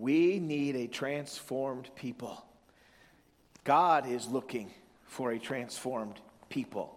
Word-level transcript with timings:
We 0.00 0.38
need 0.38 0.76
a 0.76 0.86
transformed 0.86 1.90
people. 1.94 2.42
God 3.64 4.08
is 4.08 4.26
looking 4.28 4.70
for 5.04 5.30
a 5.30 5.38
transformed 5.38 6.18
people. 6.48 6.96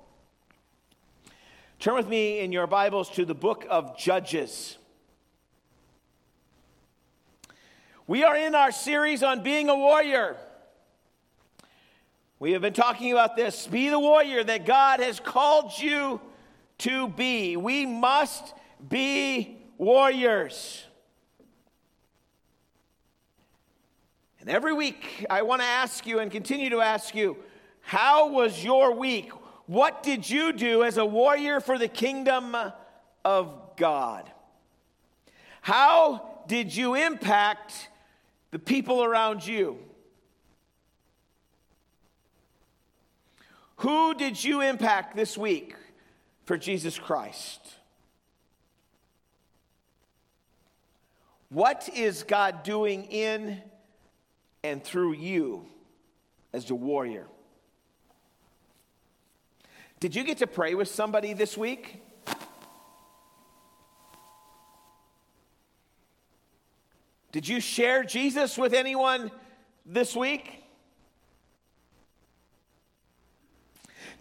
Turn 1.80 1.96
with 1.96 2.08
me 2.08 2.40
in 2.40 2.54
your 2.54 2.66
Bibles 2.66 3.10
to 3.10 3.26
the 3.26 3.36
book 3.36 3.66
of 3.70 3.98
Judges. 3.98 4.78
We 8.08 8.24
are 8.24 8.38
in 8.38 8.56
our 8.56 8.72
series 8.72 9.22
on 9.22 9.44
being 9.44 9.68
a 9.68 9.76
warrior. 9.76 10.38
We 12.40 12.54
have 12.54 12.62
been 12.62 12.72
talking 12.72 13.12
about 13.12 13.36
this. 13.36 13.68
Be 13.68 13.90
the 13.90 14.00
warrior 14.00 14.46
that 14.46 14.66
God 14.66 15.02
has 15.02 15.20
called 15.20 15.74
you 15.78 16.22
to 16.78 17.10
be. 17.10 17.58
We 17.58 17.86
must 17.86 18.54
be 18.88 19.58
warriors. 19.78 20.86
And 24.44 24.50
every 24.50 24.74
week, 24.74 25.26
I 25.30 25.44
want 25.44 25.62
to 25.62 25.66
ask 25.66 26.06
you 26.06 26.20
and 26.20 26.30
continue 26.30 26.72
to 26.72 26.82
ask 26.82 27.16
you 27.16 27.38
how 27.80 28.28
was 28.28 28.62
your 28.62 28.94
week? 28.94 29.32
What 29.68 30.04
did 30.04 30.30
you 30.30 30.52
do 30.52 30.84
as 30.84 30.98
a 30.98 31.06
warrior 31.06 31.62
for 31.62 31.78
the 31.78 31.88
kingdom 31.88 32.54
of 33.24 33.78
God? 33.78 34.30
How 35.62 36.44
did 36.48 36.76
you 36.76 36.96
impact 36.96 37.88
the 38.52 38.60
people 38.60 39.02
around 39.02 39.48
you? 39.48 39.80
Who 43.78 44.14
did 44.14 44.44
you 44.44 44.60
impact 44.60 45.16
this 45.16 45.38
week 45.38 45.74
for 46.44 46.58
Jesus 46.58 47.00
Christ? 47.00 47.62
What 51.48 51.88
is 51.96 52.24
God 52.24 52.64
doing 52.64 53.06
in 53.06 53.62
and 54.64 54.84
through 54.84 55.14
you 55.14 55.66
as 56.54 56.70
a 56.70 56.76
warrior. 56.76 57.28
Did 60.00 60.16
you 60.16 60.24
get 60.24 60.40
to 60.40 60.48
pray 60.48 60.76
with 60.76 60.88
somebody 60.88 61.34
this 61.34 61.58
week? 61.58 62.02
Did 67.32 67.48
you 67.48 67.60
share 67.60 68.04
Jesus 68.04 68.58
with 68.58 68.74
anyone 68.74 69.32
this 69.86 70.16
week? 70.16 70.64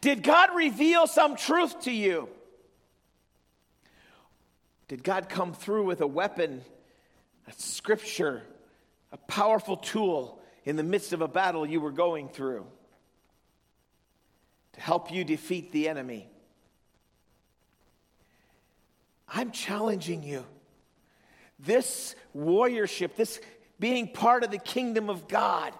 Did 0.00 0.22
God 0.22 0.50
reveal 0.54 1.06
some 1.06 1.36
truth 1.36 1.82
to 1.82 1.92
you? 1.92 2.28
Did 4.88 5.04
God 5.04 5.28
come 5.28 5.52
through 5.52 5.84
with 5.84 6.00
a 6.00 6.06
weapon, 6.06 6.62
a 7.46 7.52
scripture, 7.56 8.42
a 9.12 9.16
powerful 9.16 9.77
tool 9.77 10.41
in 10.64 10.77
the 10.77 10.82
midst 10.82 11.12
of 11.12 11.20
a 11.20 11.28
battle 11.28 11.66
you 11.66 11.80
were 11.80 11.92
going 11.92 12.28
through 12.28 12.66
to 14.72 14.80
help 14.80 15.12
you 15.12 15.22
defeat 15.24 15.70
the 15.72 15.88
enemy. 15.88 16.28
I'm 19.28 19.50
challenging 19.50 20.22
you. 20.22 20.44
This 21.58 22.14
warriorship, 22.36 23.14
this 23.16 23.40
being 23.78 24.08
part 24.08 24.44
of 24.44 24.50
the 24.50 24.58
kingdom 24.58 25.10
of 25.10 25.28
God, 25.28 25.72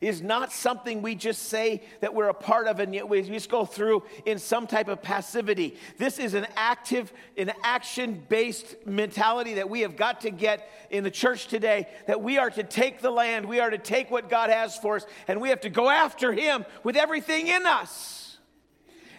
is 0.00 0.22
not 0.22 0.52
something 0.52 1.02
we 1.02 1.14
just 1.14 1.44
say 1.44 1.82
that 2.00 2.14
we're 2.14 2.28
a 2.28 2.34
part 2.34 2.66
of 2.66 2.80
and 2.80 2.94
yet 2.94 3.08
we 3.08 3.22
just 3.22 3.50
go 3.50 3.64
through 3.64 4.02
in 4.26 4.38
some 4.38 4.66
type 4.66 4.88
of 4.88 5.02
passivity. 5.02 5.76
This 5.98 6.18
is 6.18 6.34
an 6.34 6.46
active, 6.56 7.12
an 7.36 7.52
action 7.62 8.24
based 8.28 8.76
mentality 8.86 9.54
that 9.54 9.68
we 9.68 9.80
have 9.80 9.96
got 9.96 10.22
to 10.22 10.30
get 10.30 10.70
in 10.90 11.04
the 11.04 11.10
church 11.10 11.48
today 11.48 11.88
that 12.06 12.22
we 12.22 12.38
are 12.38 12.50
to 12.50 12.62
take 12.62 13.00
the 13.00 13.10
land, 13.10 13.46
we 13.46 13.60
are 13.60 13.70
to 13.70 13.78
take 13.78 14.10
what 14.10 14.28
God 14.30 14.50
has 14.50 14.76
for 14.76 14.96
us, 14.96 15.06
and 15.26 15.40
we 15.40 15.48
have 15.50 15.60
to 15.62 15.70
go 15.70 15.88
after 15.88 16.32
Him 16.32 16.64
with 16.82 16.96
everything 16.96 17.48
in 17.48 17.66
us. 17.66 18.17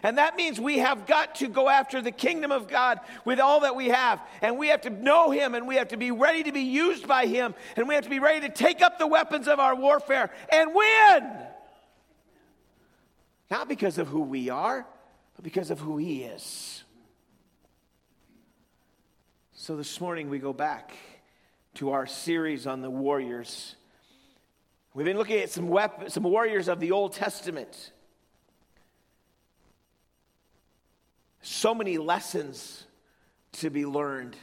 And 0.03 0.17
that 0.17 0.35
means 0.35 0.59
we 0.59 0.79
have 0.79 1.05
got 1.05 1.35
to 1.35 1.47
go 1.47 1.67
after 1.67 2.01
the 2.01 2.11
kingdom 2.11 2.51
of 2.51 2.67
God 2.67 2.99
with 3.25 3.39
all 3.39 3.61
that 3.61 3.75
we 3.75 3.87
have. 3.87 4.21
And 4.41 4.57
we 4.57 4.69
have 4.69 4.81
to 4.81 4.89
know 4.89 5.31
Him 5.31 5.55
and 5.55 5.67
we 5.67 5.75
have 5.75 5.89
to 5.89 5.97
be 5.97 6.11
ready 6.11 6.43
to 6.43 6.51
be 6.51 6.61
used 6.61 7.07
by 7.07 7.25
Him. 7.25 7.53
And 7.75 7.87
we 7.87 7.95
have 7.95 8.05
to 8.05 8.09
be 8.09 8.19
ready 8.19 8.47
to 8.47 8.53
take 8.53 8.81
up 8.81 8.97
the 8.97 9.07
weapons 9.07 9.47
of 9.47 9.59
our 9.59 9.75
warfare 9.75 10.31
and 10.51 10.73
win. 10.73 11.31
Not 13.51 13.67
because 13.67 13.97
of 13.97 14.07
who 14.07 14.21
we 14.21 14.49
are, 14.49 14.85
but 15.35 15.43
because 15.43 15.71
of 15.71 15.79
who 15.79 15.97
He 15.97 16.23
is. 16.23 16.83
So 19.53 19.75
this 19.75 19.99
morning 19.99 20.29
we 20.29 20.39
go 20.39 20.53
back 20.53 20.93
to 21.75 21.91
our 21.91 22.05
series 22.05 22.65
on 22.65 22.81
the 22.81 22.89
warriors. 22.89 23.75
We've 24.93 25.05
been 25.05 25.17
looking 25.17 25.39
at 25.39 25.49
some, 25.49 25.67
weapons, 25.67 26.13
some 26.13 26.23
warriors 26.23 26.67
of 26.67 26.79
the 26.79 26.91
Old 26.91 27.13
Testament. 27.13 27.91
So 31.51 31.73
many 31.73 31.97
lessons 31.97 32.85
to 33.53 33.71
be 33.71 33.83
learned. 33.83 34.35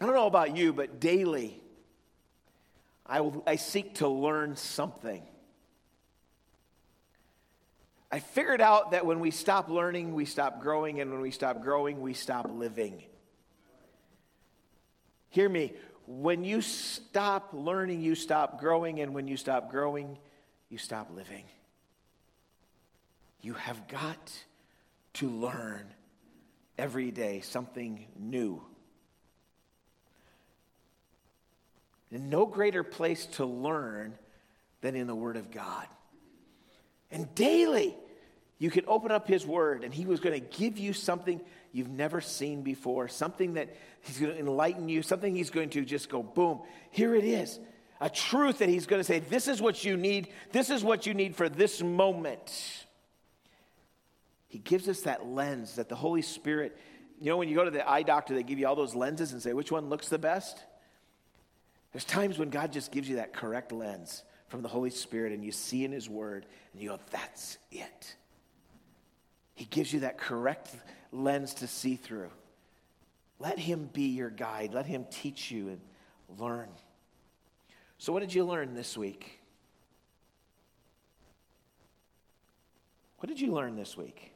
I 0.00 0.06
don't 0.06 0.14
know 0.14 0.26
about 0.26 0.56
you, 0.56 0.72
but 0.72 0.98
daily 0.98 1.60
I, 3.04 3.20
will, 3.20 3.44
I 3.46 3.56
seek 3.56 3.96
to 3.96 4.08
learn 4.08 4.56
something. 4.56 5.22
I 8.10 8.20
figured 8.20 8.62
out 8.62 8.92
that 8.92 9.04
when 9.04 9.20
we 9.20 9.30
stop 9.30 9.68
learning, 9.68 10.14
we 10.14 10.24
stop 10.24 10.62
growing, 10.62 11.02
and 11.02 11.12
when 11.12 11.20
we 11.20 11.32
stop 11.32 11.62
growing, 11.62 12.00
we 12.00 12.14
stop 12.14 12.50
living. 12.50 13.02
Hear 15.28 15.50
me. 15.50 15.74
When 16.06 16.44
you 16.44 16.62
stop 16.62 17.50
learning, 17.52 18.00
you 18.00 18.14
stop 18.14 18.58
growing, 18.58 19.00
and 19.00 19.12
when 19.12 19.28
you 19.28 19.36
stop 19.36 19.70
growing, 19.70 20.16
you 20.70 20.78
stop 20.78 21.14
living. 21.14 21.44
You 23.42 23.52
have 23.52 23.86
got 23.86 24.32
to 25.16 25.28
learn 25.28 25.86
every 26.78 27.10
day 27.10 27.40
something 27.40 28.06
new. 28.18 28.62
And 32.10 32.30
no 32.30 32.46
greater 32.46 32.82
place 32.82 33.26
to 33.26 33.44
learn 33.44 34.14
than 34.80 34.94
in 34.94 35.06
the 35.06 35.14
Word 35.14 35.36
of 35.36 35.50
God. 35.50 35.86
And 37.10 37.34
daily, 37.34 37.96
you 38.58 38.70
can 38.70 38.84
open 38.86 39.10
up 39.10 39.28
His 39.28 39.46
Word, 39.46 39.84
and 39.84 39.92
He 39.92 40.06
was 40.06 40.20
going 40.20 40.40
to 40.40 40.58
give 40.58 40.78
you 40.78 40.92
something 40.92 41.40
you've 41.72 41.90
never 41.90 42.20
seen 42.20 42.62
before, 42.62 43.08
something 43.08 43.54
that 43.54 43.74
He's 44.02 44.18
going 44.18 44.32
to 44.32 44.38
enlighten 44.38 44.88
you, 44.88 45.02
something 45.02 45.34
He's 45.34 45.50
going 45.50 45.70
to 45.70 45.84
just 45.84 46.08
go, 46.08 46.22
boom, 46.22 46.60
here 46.90 47.14
it 47.14 47.24
is. 47.24 47.58
A 48.00 48.10
truth 48.10 48.58
that 48.58 48.68
He's 48.68 48.86
going 48.86 49.00
to 49.00 49.04
say, 49.04 49.18
this 49.18 49.48
is 49.48 49.60
what 49.60 49.84
you 49.84 49.96
need, 49.96 50.28
this 50.52 50.70
is 50.70 50.84
what 50.84 51.06
you 51.06 51.14
need 51.14 51.34
for 51.34 51.48
this 51.48 51.82
moment. 51.82 52.85
He 54.48 54.58
gives 54.58 54.88
us 54.88 55.00
that 55.02 55.26
lens 55.26 55.76
that 55.76 55.88
the 55.88 55.94
Holy 55.94 56.22
Spirit, 56.22 56.76
you 57.20 57.30
know, 57.30 57.36
when 57.36 57.48
you 57.48 57.54
go 57.54 57.64
to 57.64 57.70
the 57.70 57.88
eye 57.88 58.02
doctor, 58.02 58.34
they 58.34 58.42
give 58.42 58.58
you 58.58 58.66
all 58.66 58.76
those 58.76 58.94
lenses 58.94 59.32
and 59.32 59.42
say, 59.42 59.52
which 59.52 59.72
one 59.72 59.88
looks 59.88 60.08
the 60.08 60.18
best? 60.18 60.58
There's 61.92 62.04
times 62.04 62.38
when 62.38 62.50
God 62.50 62.72
just 62.72 62.92
gives 62.92 63.08
you 63.08 63.16
that 63.16 63.32
correct 63.32 63.72
lens 63.72 64.22
from 64.48 64.62
the 64.62 64.68
Holy 64.68 64.90
Spirit 64.90 65.32
and 65.32 65.44
you 65.44 65.52
see 65.52 65.84
in 65.84 65.92
His 65.92 66.08
Word 66.08 66.46
and 66.72 66.82
you 66.82 66.90
go, 66.90 66.98
that's 67.10 67.58
it. 67.72 68.16
He 69.54 69.64
gives 69.64 69.92
you 69.92 70.00
that 70.00 70.18
correct 70.18 70.70
lens 71.10 71.54
to 71.54 71.66
see 71.66 71.96
through. 71.96 72.30
Let 73.38 73.58
Him 73.58 73.88
be 73.92 74.08
your 74.08 74.30
guide, 74.30 74.74
let 74.74 74.86
Him 74.86 75.06
teach 75.10 75.50
you 75.50 75.68
and 75.68 75.80
learn. 76.38 76.68
So, 77.98 78.12
what 78.12 78.20
did 78.20 78.34
you 78.34 78.44
learn 78.44 78.74
this 78.74 78.96
week? 78.96 79.40
What 83.18 83.28
did 83.28 83.40
you 83.40 83.52
learn 83.52 83.76
this 83.76 83.96
week? 83.96 84.32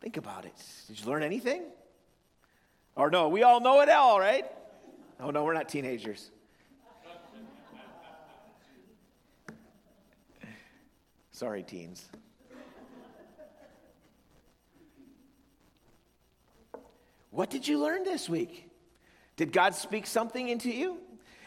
Think 0.00 0.16
about 0.16 0.44
it. 0.44 0.54
Did 0.88 1.00
you 1.00 1.06
learn 1.06 1.22
anything? 1.22 1.62
Or 2.96 3.10
no, 3.10 3.28
we 3.28 3.42
all 3.42 3.60
know 3.60 3.80
it 3.82 3.88
all, 3.88 4.18
right? 4.18 4.46
Oh, 5.20 5.30
no, 5.30 5.44
we're 5.44 5.54
not 5.54 5.68
teenagers. 5.68 6.30
Sorry, 11.32 11.62
teens. 11.62 12.08
What 17.30 17.48
did 17.48 17.66
you 17.66 17.78
learn 17.78 18.04
this 18.04 18.28
week? 18.28 18.68
Did 19.36 19.52
God 19.52 19.74
speak 19.74 20.06
something 20.06 20.48
into 20.48 20.70
you? 20.70 20.98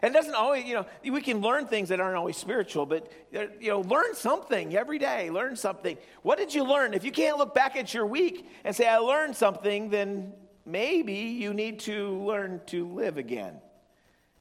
And 0.03 0.13
it 0.13 0.17
doesn't 0.19 0.35
always, 0.35 0.65
you 0.65 0.75
know, 0.75 0.85
we 1.09 1.21
can 1.21 1.39
learn 1.39 1.65
things 1.65 1.87
that 1.87 2.01
aren't 2.01 2.17
always 2.17 2.35
spiritual, 2.35 2.85
but, 2.85 3.09
you 3.31 3.69
know, 3.69 3.79
learn 3.79 4.13
something 4.15 4.75
every 4.75 4.99
day. 4.99 5.29
Learn 5.29 5.55
something. 5.55 5.97
What 6.23 6.37
did 6.37 6.53
you 6.53 6.65
learn? 6.65 6.93
If 6.93 7.05
you 7.05 7.11
can't 7.11 7.37
look 7.37 7.55
back 7.55 7.77
at 7.77 7.93
your 7.93 8.05
week 8.05 8.45
and 8.65 8.75
say, 8.75 8.85
I 8.85 8.97
learned 8.97 9.33
something, 9.33 9.89
then 9.89 10.33
maybe 10.65 11.13
you 11.13 11.53
need 11.53 11.79
to 11.81 12.21
learn 12.21 12.59
to 12.65 12.85
live 12.85 13.17
again 13.17 13.61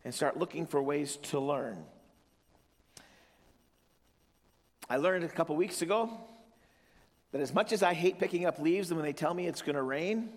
and 0.05 0.13
start 0.13 0.37
looking 0.37 0.67
for 0.67 0.83
ways 0.83 1.15
to 1.19 1.39
learn. 1.39 1.85
I 4.91 4.97
learned 4.97 5.23
a 5.23 5.29
couple 5.29 5.55
weeks 5.55 5.81
ago 5.81 6.11
that 7.31 7.41
as 7.41 7.55
much 7.55 7.71
as 7.71 7.85
I 7.85 7.95
hate 7.95 8.19
picking 8.19 8.47
up 8.47 8.59
leaves 8.59 8.91
and 8.91 8.99
when 8.99 9.07
they 9.07 9.13
tell 9.13 9.33
me 9.33 9.47
it's 9.47 9.63
going 9.63 9.77
to 9.77 9.83
rain, 9.83 10.31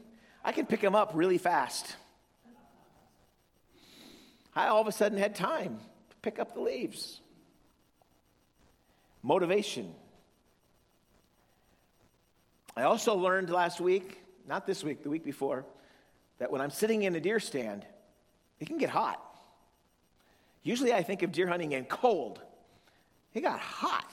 I 0.44 0.51
can 0.51 0.68
pick 0.68 0.81
them 0.81 0.94
up 0.94 1.13
really 1.16 1.39
fast. 1.39 1.95
I 4.56 4.68
all 4.68 4.81
of 4.81 4.88
a 4.88 4.92
sudden 4.92 5.18
had 5.18 5.36
time 5.36 5.80
to 6.10 6.16
pick 6.22 6.40
up 6.40 6.54
the 6.54 6.62
leaves. 6.62 7.19
Motivation. 9.22 9.94
I 12.78 12.84
also 12.84 13.16
learned 13.16 13.50
last 13.50 13.81
week, 13.81 14.22
not 14.48 14.66
this 14.66 14.84
week, 14.84 15.04
the 15.04 15.10
week 15.10 15.24
before, 15.24 15.66
that 16.40 16.52
when 16.52 16.62
I'm 16.62 16.69
sitting 16.69 17.04
in 17.04 17.16
a 17.16 17.19
deer 17.19 17.40
stand, 17.40 17.86
it 18.60 18.66
can 18.66 18.78
get 18.78 18.90
hot. 18.90 19.22
Usually 20.63 20.94
I 20.94 21.04
think 21.04 21.22
of 21.24 21.31
deer 21.31 21.48
hunting 21.48 21.74
and 21.74 21.88
cold. 21.88 22.42
It 23.34 23.42
got 23.42 23.60
hot. 23.60 24.12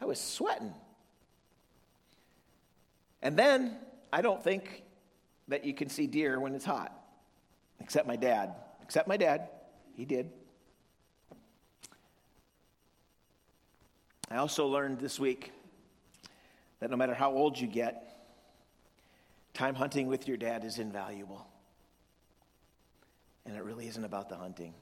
I 0.00 0.06
was 0.06 0.20
sweating. 0.20 0.74
And 3.22 3.36
then 3.36 3.76
I 4.12 4.22
don't 4.22 4.42
think 4.42 4.82
that 5.48 5.64
you 5.64 5.74
can 5.74 5.88
see 5.88 6.06
deer 6.06 6.40
when 6.40 6.54
it's 6.54 6.64
hot, 6.64 6.92
except 7.80 8.06
my 8.06 8.16
dad. 8.16 8.54
Except 8.90 9.06
my 9.06 9.16
dad. 9.16 9.50
He 9.94 10.04
did. 10.04 10.32
I 14.28 14.38
also 14.38 14.66
learned 14.66 14.98
this 14.98 15.20
week 15.20 15.52
that 16.80 16.90
no 16.90 16.96
matter 16.96 17.14
how 17.14 17.30
old 17.30 17.56
you 17.56 17.68
get, 17.68 18.26
time 19.54 19.76
hunting 19.76 20.08
with 20.08 20.26
your 20.26 20.36
dad 20.36 20.64
is 20.64 20.80
invaluable. 20.80 21.46
And 23.46 23.54
it 23.54 23.62
really 23.62 23.86
isn't 23.86 24.02
about 24.02 24.28
the 24.28 24.34
hunting. 24.34 24.74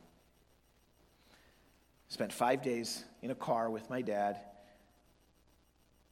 Spent 2.08 2.32
five 2.32 2.62
days 2.62 3.04
in 3.20 3.30
a 3.30 3.34
car 3.34 3.68
with 3.68 3.90
my 3.90 4.00
dad 4.00 4.38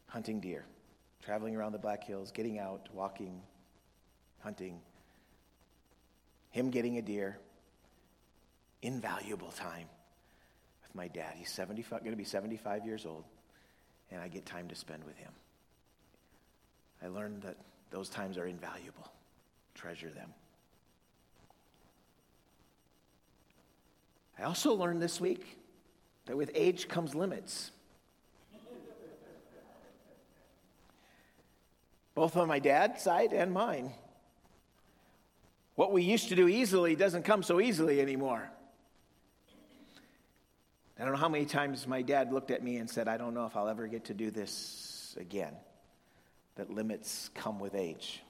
hunting 0.08 0.38
deer, 0.38 0.66
traveling 1.25 1.56
around 1.56 1.72
the 1.72 1.78
Black 1.78 2.04
Hills, 2.04 2.31
getting 2.31 2.58
out, 2.58 2.90
walking, 2.92 3.40
hunting. 4.40 4.81
Him 6.50 6.69
getting 6.69 6.99
a 6.99 7.02
deer. 7.02 7.38
Invaluable 8.82 9.50
time 9.50 9.88
with 10.82 10.94
my 10.94 11.08
dad. 11.08 11.34
He's 11.37 11.50
75, 11.50 12.00
going 12.00 12.12
to 12.12 12.17
be 12.17 12.25
75 12.25 12.84
years 12.84 13.06
old, 13.06 13.25
and 14.11 14.20
I 14.20 14.28
get 14.28 14.46
time 14.46 14.69
to 14.69 14.75
spend 14.75 15.05
with 15.05 15.17
him. 15.17 15.32
I 17.02 17.08
learned 17.08 17.43
that 17.43 17.56
those 17.90 18.08
times 18.08 18.38
are 18.38 18.46
invaluable. 18.46 19.11
Treasure 19.75 20.11
them. 20.11 20.31
I 24.38 24.43
also 24.43 24.75
learned 24.75 25.00
this 25.00 25.20
week 25.20 25.58
that 26.26 26.37
with 26.37 26.50
age 26.55 26.88
comes 26.88 27.14
limits. 27.14 27.70
Both 32.14 32.37
on 32.37 32.49
my 32.49 32.58
dad's 32.58 33.02
side 33.02 33.32
and 33.32 33.52
mine. 33.52 33.93
What 35.75 35.93
we 35.93 36.02
used 36.02 36.31
to 36.31 36.34
do 36.34 36.49
easily 36.49 36.96
doesn't 36.96 37.25
come 37.25 37.43
so 37.43 37.61
easily 37.61 38.00
anymore. 38.00 38.50
I 40.98 41.04
don't 41.04 41.12
know 41.12 41.19
how 41.19 41.28
many 41.28 41.44
times 41.44 41.87
my 41.87 42.00
dad 42.00 42.32
looked 42.32 42.50
at 42.50 42.62
me 42.62 42.76
and 42.76 42.88
said, 42.88 43.06
I 43.06 43.19
don't 43.19 43.34
know 43.34 43.44
if 43.44 43.56
I'll 43.56 43.69
ever 43.69 43.87
get 43.87 44.06
to 44.06 44.14
do 44.14 44.31
this 44.31 45.14
again. 45.20 45.54
That 46.54 46.70
limits 46.70 47.31
come 47.34 47.60
with 47.60 47.75
age. 47.75 48.22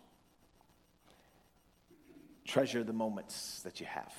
Treasure 2.45 2.83
the 2.83 2.93
moments 2.93 3.61
that 3.63 3.79
you 3.79 3.87
have. 3.87 4.13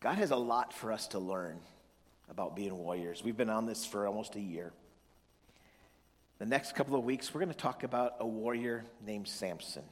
God 0.00 0.18
has 0.18 0.30
a 0.30 0.36
lot 0.36 0.72
for 0.72 0.92
us 0.92 1.08
to 1.08 1.18
learn 1.18 1.58
about 2.30 2.54
being 2.54 2.76
warriors. 2.76 3.24
We've 3.24 3.36
been 3.36 3.50
on 3.50 3.66
this 3.66 3.84
for 3.84 4.06
almost 4.06 4.36
a 4.36 4.40
year. 4.40 4.72
The 6.38 6.46
next 6.46 6.76
couple 6.76 6.96
of 6.96 7.02
weeks, 7.02 7.34
we're 7.34 7.40
going 7.40 7.52
to 7.52 7.58
talk 7.58 7.82
about 7.82 8.14
a 8.20 8.26
warrior 8.26 8.84
named 9.04 9.26
Samson. 9.26 9.82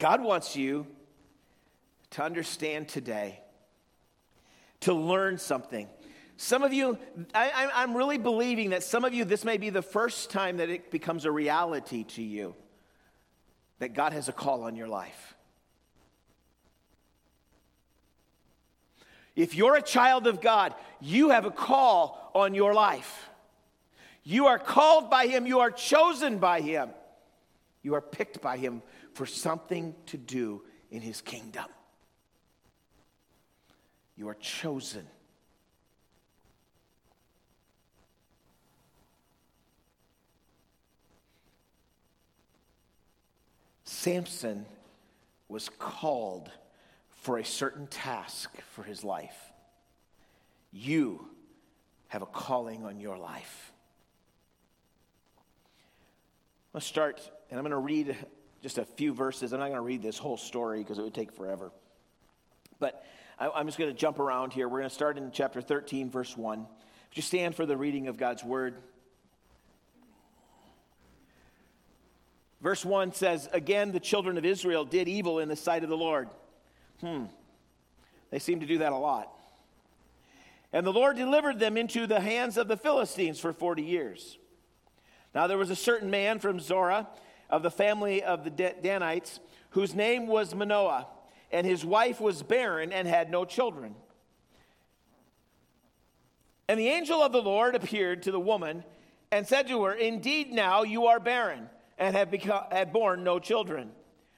God 0.00 0.22
wants 0.22 0.56
you 0.56 0.86
to 2.12 2.24
understand 2.24 2.88
today, 2.88 3.38
to 4.80 4.94
learn 4.94 5.36
something. 5.36 5.88
Some 6.38 6.62
of 6.62 6.72
you, 6.72 6.98
I, 7.34 7.70
am 7.82 7.94
really 7.94 8.16
believing 8.16 8.70
that 8.70 8.82
some 8.82 9.04
of 9.04 9.12
you, 9.12 9.26
this 9.26 9.44
may 9.44 9.58
be 9.58 9.68
the 9.68 9.82
first 9.82 10.30
time 10.30 10.56
that 10.56 10.70
it 10.70 10.90
becomes 10.90 11.26
a 11.26 11.30
reality 11.30 12.04
to 12.04 12.22
you 12.22 12.56
that 13.78 13.92
God 13.92 14.14
has 14.14 14.30
a 14.30 14.32
call 14.32 14.62
on 14.62 14.74
your 14.74 14.88
life. 14.88 15.34
If 19.36 19.54
you're 19.54 19.76
a 19.76 19.82
child 19.82 20.26
of 20.26 20.40
God, 20.40 20.74
you 21.00 21.28
have 21.28 21.44
a 21.44 21.50
call 21.50 22.30
on 22.34 22.54
your 22.54 22.72
life. 22.72 23.28
You 24.24 24.46
are 24.46 24.58
called 24.58 25.10
by 25.10 25.26
Him, 25.26 25.46
you 25.46 25.60
are 25.60 25.70
chosen 25.70 26.38
by 26.38 26.62
Him, 26.62 26.88
you 27.82 27.94
are 27.94 28.00
picked 28.00 28.40
by 28.40 28.56
Him 28.56 28.82
for 29.14 29.26
something 29.26 29.94
to 30.06 30.16
do 30.16 30.62
in 30.90 31.00
His 31.00 31.20
kingdom. 31.20 31.66
You 34.16 34.28
are 34.28 34.34
chosen. 34.34 35.06
Samson 43.84 44.64
was 45.48 45.68
called 45.68 46.50
for 47.10 47.36
a 47.36 47.44
certain 47.44 47.86
task 47.86 48.50
for 48.70 48.82
his 48.82 49.04
life. 49.04 49.52
You 50.72 51.28
have 52.08 52.22
a 52.22 52.26
calling 52.26 52.84
on 52.84 52.98
your 52.98 53.18
life. 53.18 53.72
Let's 56.72 56.86
start, 56.86 57.20
and 57.50 57.58
I'm 57.58 57.64
going 57.64 57.72
to 57.72 57.76
read 57.76 58.16
just 58.62 58.78
a 58.78 58.84
few 58.84 59.14
verses. 59.14 59.52
I'm 59.52 59.60
not 59.60 59.66
going 59.66 59.76
to 59.76 59.82
read 59.82 60.02
this 60.02 60.18
whole 60.18 60.36
story 60.36 60.80
because 60.80 60.98
it 60.98 61.02
would 61.02 61.14
take 61.14 61.32
forever. 61.32 61.72
But 62.78 63.04
I, 63.38 63.60
am 63.60 63.66
just 63.66 63.78
going 63.78 63.90
to 63.90 63.96
jump 63.96 64.18
around 64.18 64.52
here. 64.52 64.68
We're 64.68 64.80
going 64.80 64.90
to 64.90 64.94
start 64.94 65.16
in 65.16 65.30
chapter 65.32 65.60
13, 65.60 66.10
verse 66.10 66.36
1. 66.36 66.58
Would 66.58 66.66
you 67.14 67.22
stand 67.22 67.54
for 67.54 67.66
the 67.66 67.76
reading 67.76 68.08
of 68.08 68.16
God's 68.16 68.44
word? 68.44 68.76
Verse 72.60 72.84
1 72.84 73.14
says, 73.14 73.48
Again, 73.52 73.92
the 73.92 74.00
children 74.00 74.36
of 74.36 74.44
Israel 74.44 74.84
did 74.84 75.08
evil 75.08 75.38
in 75.38 75.48
the 75.48 75.56
sight 75.56 75.82
of 75.82 75.88
the 75.88 75.96
Lord. 75.96 76.28
Hmm. 77.00 77.24
They 78.30 78.38
seem 78.38 78.60
to 78.60 78.66
do 78.66 78.78
that 78.78 78.92
a 78.92 78.96
lot. 78.96 79.32
And 80.72 80.86
the 80.86 80.92
Lord 80.92 81.16
delivered 81.16 81.58
them 81.58 81.76
into 81.76 82.06
the 82.06 82.20
hands 82.20 82.56
of 82.56 82.68
the 82.68 82.76
Philistines 82.76 83.40
for 83.40 83.52
40 83.52 83.82
years. 83.82 84.38
Now 85.34 85.46
there 85.46 85.58
was 85.58 85.70
a 85.70 85.76
certain 85.76 86.10
man 86.10 86.38
from 86.38 86.60
Zorah 86.60 87.08
of 87.50 87.62
the 87.62 87.70
family 87.70 88.22
of 88.22 88.44
the 88.44 88.50
Danites 88.50 89.40
whose 89.70 89.94
name 89.94 90.26
was 90.26 90.54
Manoah, 90.54 91.06
and 91.52 91.66
his 91.66 91.84
wife 91.84 92.20
was 92.20 92.42
barren 92.42 92.92
and 92.92 93.06
had 93.06 93.30
no 93.30 93.44
children. 93.44 93.94
And 96.68 96.78
the 96.78 96.88
angel 96.88 97.20
of 97.20 97.32
the 97.32 97.42
Lord 97.42 97.74
appeared 97.74 98.22
to 98.22 98.30
the 98.30 98.40
woman 98.40 98.84
and 99.32 99.46
said 99.46 99.68
to 99.68 99.84
her, 99.84 99.92
Indeed, 99.92 100.52
now 100.52 100.82
you 100.82 101.06
are 101.06 101.18
barren 101.18 101.68
and 101.98 102.16
have, 102.16 102.30
become, 102.30 102.64
have 102.70 102.92
borne 102.92 103.24
no 103.24 103.38
children. 103.38 103.90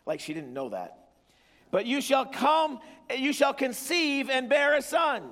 Like 0.06 0.20
she 0.20 0.34
didn't 0.34 0.52
know 0.52 0.70
that. 0.70 0.98
But 1.70 1.86
you 1.86 2.00
shall 2.00 2.26
come, 2.26 2.80
you 3.14 3.32
shall 3.32 3.54
conceive 3.54 4.28
and 4.30 4.48
bear 4.48 4.74
a 4.74 4.82
son. 4.82 5.22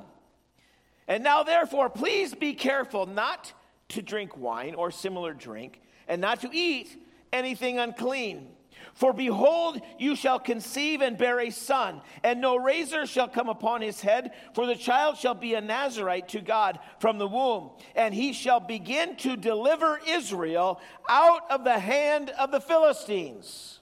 And 1.09 1.25
now, 1.25 1.43
therefore, 1.43 1.91
please 1.91 2.35
be 2.35 2.55
careful 2.55 3.05
not 3.05 3.53
to 3.89 4.01
drink 4.01 4.37
wine 4.37 4.75
or 4.75 4.91
similar 4.91 5.35
drink, 5.35 5.81
and 6.07 6.21
not 6.21 6.41
to 6.43 6.51
eat 6.53 6.97
anything 7.33 7.79
unclean. 7.79 8.49
For 8.95 9.13
behold, 9.13 9.81
you 9.99 10.17
shall 10.17 10.39
conceive 10.39 11.01
and 11.01 11.17
bear 11.17 11.41
a 11.41 11.51
son, 11.51 12.03
and 12.23 12.41
no 12.41 12.57
razor 12.57 13.07
shall 13.07 13.29
come 13.29 13.49
upon 13.49 13.83
his 13.83 14.01
head, 14.01 14.33
for 14.55 14.67
the 14.67 14.75
child 14.75 15.17
shall 15.17 15.35
be 15.35 15.55
a 15.55 15.61
Nazarite 15.61 16.29
to 16.31 16.41
God 16.41 16.79
from 16.99 17.19
the 17.19 17.29
womb, 17.29 17.71
and 17.95 18.13
he 18.15 18.33
shall 18.33 18.61
begin 18.61 19.17
to 19.17 19.37
deliver 19.37 20.01
Israel 20.07 20.81
out 21.09 21.51
of 21.51 21.65
the 21.65 21.79
hand 21.79 22.31
of 22.31 22.51
the 22.51 22.61
Philistines. 22.61 23.81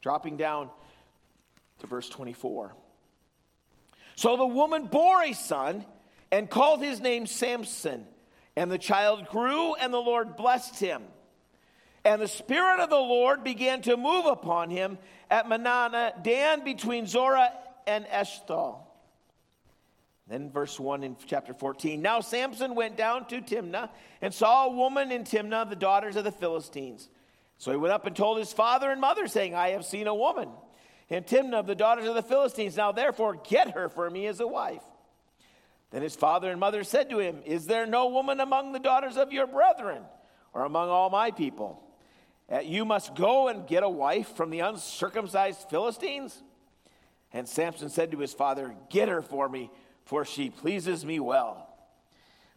Dropping 0.00 0.36
down 0.36 0.70
to 1.80 1.86
verse 1.86 2.08
24. 2.08 2.74
So 4.16 4.36
the 4.36 4.46
woman 4.46 4.86
bore 4.86 5.22
a 5.22 5.32
son 5.32 5.84
and 6.30 6.48
called 6.48 6.82
his 6.82 7.00
name 7.00 7.26
Samson, 7.26 8.06
and 8.56 8.70
the 8.70 8.78
child 8.78 9.26
grew, 9.28 9.74
and 9.74 9.92
the 9.92 9.98
Lord 9.98 10.36
blessed 10.36 10.80
him. 10.80 11.02
And 12.04 12.20
the 12.20 12.28
Spirit 12.28 12.80
of 12.80 12.90
the 12.90 12.96
Lord 12.96 13.44
began 13.44 13.82
to 13.82 13.96
move 13.96 14.26
upon 14.26 14.70
him 14.70 14.98
at 15.30 15.46
Mahaneh 15.46 16.22
Dan 16.24 16.64
between 16.64 17.06
Zorah 17.06 17.52
and 17.86 18.04
Eshtaol. 18.06 18.80
Then, 20.28 20.50
verse 20.50 20.78
1 20.78 21.04
in 21.04 21.16
chapter 21.26 21.52
14. 21.52 22.00
Now 22.00 22.20
Samson 22.20 22.74
went 22.74 22.96
down 22.96 23.26
to 23.26 23.40
Timnah 23.40 23.90
and 24.20 24.32
saw 24.32 24.66
a 24.66 24.72
woman 24.72 25.12
in 25.12 25.24
Timnah, 25.24 25.68
the 25.68 25.76
daughters 25.76 26.16
of 26.16 26.24
the 26.24 26.32
Philistines. 26.32 27.08
So 27.58 27.70
he 27.70 27.76
went 27.76 27.92
up 27.92 28.06
and 28.06 28.16
told 28.16 28.38
his 28.38 28.52
father 28.52 28.90
and 28.90 29.00
mother, 29.00 29.26
saying, 29.26 29.54
I 29.54 29.70
have 29.70 29.84
seen 29.84 30.06
a 30.06 30.14
woman 30.14 30.48
in 31.08 31.24
Timnah 31.24 31.60
of 31.60 31.66
the 31.66 31.74
daughters 31.74 32.06
of 32.06 32.14
the 32.14 32.22
Philistines. 32.22 32.76
Now 32.76 32.92
therefore 32.92 33.40
get 33.48 33.72
her 33.72 33.88
for 33.88 34.08
me 34.08 34.26
as 34.26 34.40
a 34.40 34.46
wife. 34.46 34.82
Then 35.90 36.02
his 36.02 36.16
father 36.16 36.50
and 36.50 36.58
mother 36.58 36.84
said 36.84 37.10
to 37.10 37.18
him, 37.18 37.42
Is 37.44 37.66
there 37.66 37.86
no 37.86 38.08
woman 38.08 38.40
among 38.40 38.72
the 38.72 38.78
daughters 38.78 39.16
of 39.16 39.32
your 39.32 39.46
brethren 39.46 40.02
or 40.54 40.64
among 40.64 40.88
all 40.88 41.10
my 41.10 41.30
people? 41.30 41.82
Uh, 42.52 42.60
you 42.60 42.84
must 42.84 43.14
go 43.14 43.48
and 43.48 43.66
get 43.66 43.82
a 43.82 43.88
wife 43.88 44.36
from 44.36 44.50
the 44.50 44.60
uncircumcised 44.60 45.70
Philistines? 45.70 46.42
And 47.32 47.48
Samson 47.48 47.88
said 47.88 48.10
to 48.10 48.18
his 48.18 48.34
father, 48.34 48.74
Get 48.90 49.08
her 49.08 49.22
for 49.22 49.48
me, 49.48 49.70
for 50.04 50.24
she 50.24 50.50
pleases 50.50 51.04
me 51.04 51.18
well. 51.18 51.68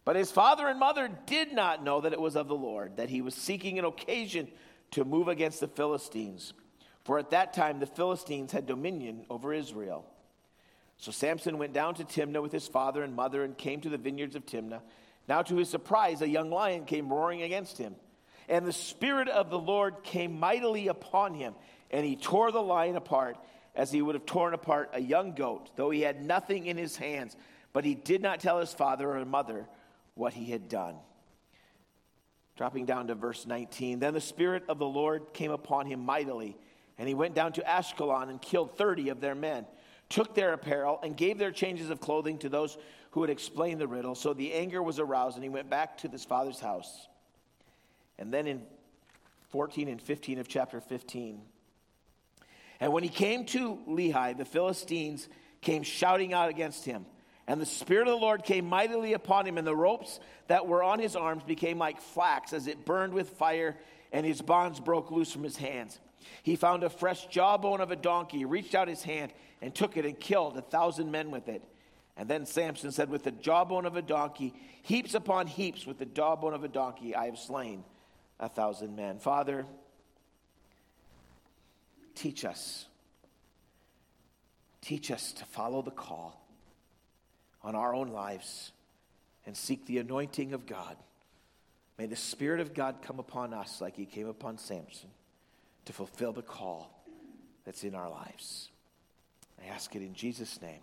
But 0.04 0.16
his 0.16 0.30
father 0.30 0.68
and 0.68 0.78
mother 0.78 1.08
did 1.26 1.52
not 1.52 1.82
know 1.82 2.02
that 2.02 2.12
it 2.12 2.20
was 2.20 2.36
of 2.36 2.46
the 2.46 2.54
Lord, 2.54 2.98
that 2.98 3.08
he 3.08 3.22
was 3.22 3.34
seeking 3.34 3.78
an 3.78 3.84
occasion 3.86 4.48
to 4.92 5.04
move 5.04 5.28
against 5.28 5.60
the 5.60 5.66
Philistines. 5.66 6.52
For 7.04 7.18
at 7.18 7.30
that 7.30 7.54
time 7.54 7.80
the 7.80 7.86
Philistines 7.86 8.52
had 8.52 8.66
dominion 8.66 9.24
over 9.30 9.54
Israel. 9.54 10.04
So 10.98 11.10
Samson 11.10 11.58
went 11.58 11.72
down 11.72 11.94
to 11.94 12.04
Timnah 12.04 12.42
with 12.42 12.52
his 12.52 12.68
father 12.68 13.02
and 13.02 13.14
mother 13.14 13.44
and 13.44 13.56
came 13.56 13.80
to 13.80 13.88
the 13.88 13.98
vineyards 13.98 14.36
of 14.36 14.46
Timnah. 14.46 14.82
Now, 15.28 15.42
to 15.42 15.56
his 15.56 15.68
surprise, 15.68 16.22
a 16.22 16.28
young 16.28 16.50
lion 16.50 16.84
came 16.84 17.12
roaring 17.12 17.42
against 17.42 17.78
him. 17.78 17.96
And 18.48 18.66
the 18.66 18.72
Spirit 18.72 19.28
of 19.28 19.50
the 19.50 19.58
Lord 19.58 20.02
came 20.02 20.38
mightily 20.38 20.88
upon 20.88 21.34
him, 21.34 21.54
and 21.90 22.04
he 22.04 22.16
tore 22.16 22.52
the 22.52 22.62
lion 22.62 22.96
apart 22.96 23.36
as 23.74 23.90
he 23.90 24.00
would 24.00 24.14
have 24.14 24.26
torn 24.26 24.54
apart 24.54 24.90
a 24.94 25.00
young 25.00 25.32
goat, 25.32 25.70
though 25.76 25.90
he 25.90 26.00
had 26.00 26.24
nothing 26.24 26.66
in 26.66 26.76
his 26.76 26.96
hands. 26.96 27.36
But 27.72 27.84
he 27.84 27.94
did 27.94 28.22
not 28.22 28.40
tell 28.40 28.58
his 28.58 28.72
father 28.72 29.16
or 29.16 29.24
mother 29.24 29.66
what 30.14 30.32
he 30.32 30.46
had 30.46 30.68
done. 30.68 30.96
Dropping 32.56 32.86
down 32.86 33.08
to 33.08 33.14
verse 33.14 33.46
19. 33.46 33.98
Then 33.98 34.14
the 34.14 34.20
Spirit 34.20 34.64
of 34.68 34.78
the 34.78 34.86
Lord 34.86 35.34
came 35.34 35.50
upon 35.50 35.86
him 35.86 36.00
mightily, 36.00 36.56
and 36.96 37.06
he 37.06 37.14
went 37.14 37.34
down 37.34 37.52
to 37.54 37.60
Ashkelon 37.60 38.30
and 38.30 38.40
killed 38.40 38.78
30 38.78 39.10
of 39.10 39.20
their 39.20 39.34
men, 39.34 39.66
took 40.08 40.34
their 40.34 40.54
apparel, 40.54 40.98
and 41.02 41.16
gave 41.16 41.36
their 41.36 41.50
changes 41.50 41.90
of 41.90 42.00
clothing 42.00 42.38
to 42.38 42.48
those 42.48 42.78
who 43.10 43.20
had 43.20 43.28
explained 43.28 43.80
the 43.80 43.88
riddle. 43.88 44.14
So 44.14 44.32
the 44.32 44.54
anger 44.54 44.82
was 44.82 44.98
aroused, 44.98 45.36
and 45.36 45.44
he 45.44 45.50
went 45.50 45.68
back 45.68 45.98
to 45.98 46.08
his 46.08 46.24
father's 46.24 46.60
house. 46.60 47.08
And 48.18 48.32
then 48.32 48.46
in 48.46 48.62
14 49.50 49.88
and 49.88 50.00
15 50.00 50.38
of 50.38 50.48
chapter 50.48 50.80
15. 50.80 51.40
And 52.80 52.92
when 52.92 53.02
he 53.02 53.08
came 53.08 53.46
to 53.46 53.78
Lehi, 53.88 54.36
the 54.36 54.44
Philistines 54.44 55.28
came 55.60 55.82
shouting 55.82 56.34
out 56.34 56.50
against 56.50 56.84
him. 56.84 57.06
And 57.46 57.60
the 57.60 57.66
Spirit 57.66 58.08
of 58.08 58.18
the 58.18 58.24
Lord 58.24 58.42
came 58.42 58.68
mightily 58.68 59.12
upon 59.12 59.46
him, 59.46 59.56
and 59.56 59.66
the 59.66 59.74
ropes 59.74 60.18
that 60.48 60.66
were 60.66 60.82
on 60.82 60.98
his 60.98 61.14
arms 61.14 61.44
became 61.44 61.78
like 61.78 62.00
flax 62.00 62.52
as 62.52 62.66
it 62.66 62.84
burned 62.84 63.14
with 63.14 63.30
fire, 63.30 63.76
and 64.12 64.26
his 64.26 64.42
bonds 64.42 64.80
broke 64.80 65.10
loose 65.10 65.32
from 65.32 65.44
his 65.44 65.56
hands. 65.56 65.98
He 66.42 66.56
found 66.56 66.82
a 66.82 66.90
fresh 66.90 67.26
jawbone 67.26 67.80
of 67.80 67.92
a 67.92 67.96
donkey, 67.96 68.44
reached 68.44 68.74
out 68.74 68.88
his 68.88 69.02
hand, 69.02 69.32
and 69.62 69.74
took 69.74 69.96
it 69.96 70.04
and 70.04 70.18
killed 70.18 70.56
a 70.56 70.62
thousand 70.62 71.12
men 71.12 71.30
with 71.30 71.48
it. 71.48 71.62
And 72.16 72.28
then 72.28 72.46
Samson 72.46 72.90
said, 72.90 73.10
With 73.10 73.22
the 73.22 73.30
jawbone 73.30 73.86
of 73.86 73.96
a 73.96 74.02
donkey, 74.02 74.52
heaps 74.82 75.14
upon 75.14 75.46
heaps, 75.46 75.86
with 75.86 75.98
the 75.98 76.06
jawbone 76.06 76.52
of 76.52 76.64
a 76.64 76.68
donkey, 76.68 77.14
I 77.14 77.26
have 77.26 77.38
slain 77.38 77.84
a 78.38 78.48
thousand 78.48 78.96
men. 78.96 79.18
Father, 79.18 79.66
teach 82.14 82.44
us. 82.44 82.86
Teach 84.80 85.10
us 85.10 85.32
to 85.32 85.44
follow 85.44 85.82
the 85.82 85.90
call 85.90 86.46
on 87.62 87.74
our 87.74 87.94
own 87.94 88.08
lives 88.08 88.72
and 89.44 89.56
seek 89.56 89.86
the 89.86 89.98
anointing 89.98 90.52
of 90.52 90.66
God. 90.66 90.96
May 91.98 92.06
the 92.06 92.16
Spirit 92.16 92.60
of 92.60 92.74
God 92.74 92.96
come 93.02 93.18
upon 93.18 93.54
us 93.54 93.80
like 93.80 93.96
He 93.96 94.04
came 94.04 94.28
upon 94.28 94.58
Samson 94.58 95.08
to 95.86 95.92
fulfill 95.92 96.32
the 96.32 96.42
call 96.42 97.04
that's 97.64 97.84
in 97.84 97.94
our 97.94 98.10
lives. 98.10 98.70
I 99.60 99.68
ask 99.68 99.94
it 99.96 100.02
in 100.02 100.14
Jesus' 100.14 100.60
name. 100.60 100.80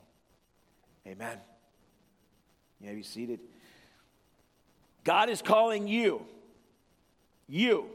Amen. 1.07 1.37
You 2.79 2.87
may 2.87 2.95
be 2.95 3.03
seated. 3.03 3.39
God 5.03 5.29
is 5.29 5.41
calling 5.41 5.87
you 5.87 6.25
you. 7.53 7.85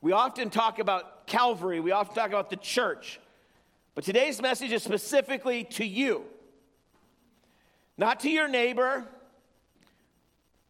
We 0.00 0.12
often 0.12 0.50
talk 0.50 0.78
about 0.78 1.26
Calvary, 1.26 1.80
we 1.80 1.92
often 1.92 2.14
talk 2.14 2.28
about 2.28 2.50
the 2.50 2.56
church, 2.56 3.20
but 3.94 4.04
today's 4.04 4.40
message 4.40 4.72
is 4.72 4.82
specifically 4.82 5.64
to 5.64 5.84
you. 5.84 6.24
Not 7.96 8.20
to 8.20 8.30
your 8.30 8.48
neighbor, 8.48 9.04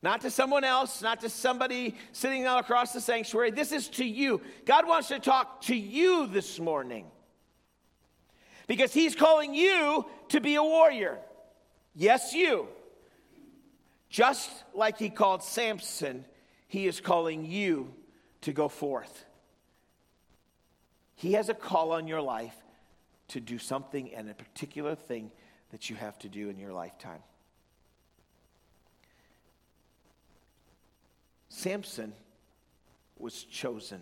not 0.03 0.21
to 0.21 0.31
someone 0.31 0.65
else, 0.65 1.01
not 1.01 1.21
to 1.21 1.31
somebody 1.31 1.95
sitting 2.13 2.45
out 2.45 2.61
across 2.61 2.93
the 2.93 3.01
sanctuary. 3.01 3.51
This 3.51 3.73
is 3.73 3.89
to 3.91 4.05
you. 4.05 4.43
God 4.67 4.87
wants 4.87 5.09
to 5.09 5.19
talk 5.19 5.63
to 5.63 5.75
you 5.75 6.27
this 6.27 6.61
morning 6.61 7.07
because 8.67 8.93
He's 8.93 9.17
calling 9.17 9.55
you 9.55 10.05
to 10.29 10.41
be 10.41 10.57
a 10.57 10.63
warrior. 10.63 11.19
Yes, 11.95 12.35
you. 12.35 12.69
Just 14.11 14.51
like 14.75 14.99
He 14.99 15.09
called 15.09 15.43
Samson 15.43 16.25
he 16.75 16.89
is 16.89 17.01
calling 17.01 17.45
you 17.45 17.95
to 18.41 18.53
go 18.53 18.67
forth. 18.69 19.27
He 21.15 21.35
has 21.35 21.49
a 21.49 21.55
call 21.55 21.93
on 21.93 22.09
your 22.09 22.21
life 22.21 22.57
to 23.29 23.39
do 23.39 23.59
something 23.59 24.13
and 24.13 24.29
a 24.29 24.35
particular 24.35 24.97
thing 24.97 25.31
that 25.71 25.89
you 25.89 25.95
have 25.95 26.19
to 26.19 26.29
do 26.29 26.49
in 26.49 26.59
your 26.59 26.73
lifetime. 26.73 27.23
Samson 31.49 32.13
was 33.21 33.45
chosen. 33.45 34.01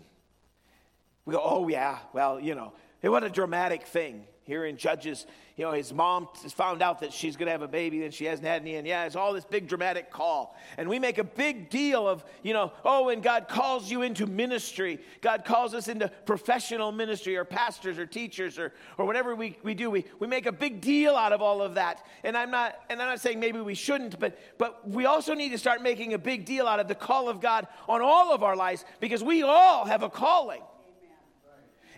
We 1.25 1.35
go, 1.35 1.41
oh, 1.43 1.67
yeah, 1.67 1.99
well, 2.11 2.39
you 2.39 2.55
know, 2.55 2.73
it 3.03 3.09
was 3.09 3.21
a 3.21 3.29
dramatic 3.29 3.85
thing 3.85 4.25
here 4.45 4.65
in 4.65 4.77
Judges, 4.77 5.25
you 5.55 5.63
know, 5.63 5.71
his 5.71 5.93
mom 5.93 6.27
has 6.41 6.51
found 6.51 6.81
out 6.81 6.99
that 7.01 7.13
she's 7.13 7.35
going 7.37 7.45
to 7.45 7.51
have 7.51 7.61
a 7.61 7.67
baby 7.67 8.03
and 8.03 8.13
she 8.13 8.25
hasn't 8.25 8.47
had 8.47 8.63
any. 8.63 8.75
And 8.75 8.87
yeah, 8.87 9.05
it's 9.05 9.15
all 9.15 9.33
this 9.33 9.45
big 9.45 9.67
dramatic 9.67 10.09
call. 10.09 10.57
And 10.77 10.89
we 10.89 10.97
make 10.97 11.19
a 11.19 11.23
big 11.23 11.69
deal 11.69 12.07
of, 12.07 12.25
you 12.41 12.53
know, 12.53 12.73
oh, 12.83 13.09
and 13.09 13.21
God 13.21 13.47
calls 13.47 13.89
you 13.89 14.01
into 14.01 14.25
ministry. 14.25 14.99
God 15.21 15.45
calls 15.45 15.73
us 15.73 15.87
into 15.87 16.09
professional 16.25 16.91
ministry 16.91 17.37
or 17.37 17.45
pastors 17.45 17.99
or 17.99 18.05
teachers 18.05 18.57
or, 18.57 18.73
or 18.97 19.05
whatever 19.05 19.35
we, 19.35 19.57
we 19.63 19.75
do. 19.75 19.91
We, 19.91 20.05
we 20.19 20.27
make 20.27 20.47
a 20.47 20.51
big 20.51 20.81
deal 20.81 21.15
out 21.15 21.33
of 21.33 21.41
all 21.41 21.61
of 21.61 21.75
that. 21.75 22.03
And 22.23 22.35
I'm 22.35 22.49
not, 22.49 22.75
and 22.89 23.01
I'm 23.01 23.07
not 23.07 23.19
saying 23.19 23.39
maybe 23.39 23.61
we 23.61 23.75
shouldn't, 23.75 24.19
but, 24.19 24.37
but 24.57 24.89
we 24.89 25.05
also 25.05 25.35
need 25.35 25.49
to 25.49 25.57
start 25.59 25.83
making 25.83 26.13
a 26.13 26.19
big 26.19 26.45
deal 26.45 26.67
out 26.67 26.79
of 26.79 26.87
the 26.87 26.95
call 26.95 27.29
of 27.29 27.39
God 27.39 27.67
on 27.87 28.01
all 28.01 28.33
of 28.33 28.41
our 28.41 28.55
lives 28.55 28.83
because 28.99 29.23
we 29.23 29.43
all 29.43 29.85
have 29.85 30.01
a 30.01 30.09
calling. 30.09 30.61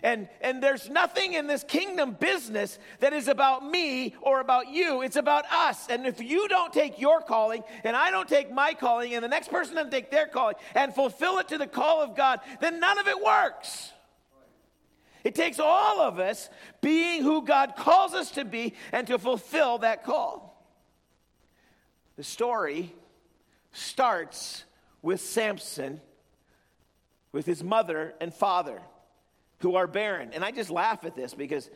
And, 0.06 0.28
and 0.40 0.62
there's 0.62 0.88
nothing 0.88 1.32
in 1.32 1.48
this 1.48 1.64
kingdom 1.64 2.12
business 2.12 2.78
that 3.00 3.12
is 3.12 3.26
about 3.26 3.68
me 3.68 4.14
or 4.20 4.38
about 4.38 4.68
you. 4.68 5.02
It's 5.02 5.16
about 5.16 5.46
us. 5.50 5.88
And 5.88 6.06
if 6.06 6.22
you 6.22 6.46
don't 6.46 6.72
take 6.72 7.00
your 7.00 7.20
calling, 7.20 7.64
and 7.82 7.96
I 7.96 8.12
don't 8.12 8.28
take 8.28 8.52
my 8.52 8.72
calling, 8.72 9.14
and 9.14 9.24
the 9.24 9.28
next 9.28 9.50
person 9.50 9.74
doesn't 9.74 9.90
take 9.90 10.12
their 10.12 10.28
calling 10.28 10.54
and 10.76 10.94
fulfill 10.94 11.38
it 11.38 11.48
to 11.48 11.58
the 11.58 11.66
call 11.66 12.02
of 12.02 12.14
God, 12.14 12.38
then 12.60 12.78
none 12.78 13.00
of 13.00 13.08
it 13.08 13.20
works. 13.20 13.90
It 15.24 15.34
takes 15.34 15.58
all 15.58 16.00
of 16.00 16.20
us 16.20 16.50
being 16.80 17.24
who 17.24 17.42
God 17.42 17.74
calls 17.76 18.14
us 18.14 18.30
to 18.32 18.44
be 18.44 18.74
and 18.92 19.08
to 19.08 19.18
fulfill 19.18 19.78
that 19.78 20.04
call. 20.04 20.64
The 22.14 22.22
story 22.22 22.94
starts 23.72 24.62
with 25.02 25.20
Samson, 25.20 26.00
with 27.32 27.44
his 27.44 27.64
mother 27.64 28.14
and 28.20 28.32
father 28.32 28.80
who 29.66 29.74
are 29.74 29.88
barren. 29.88 30.30
And 30.32 30.44
I 30.44 30.52
just 30.52 30.70
laugh 30.70 31.04
at 31.04 31.16
this 31.16 31.34
because 31.34 31.68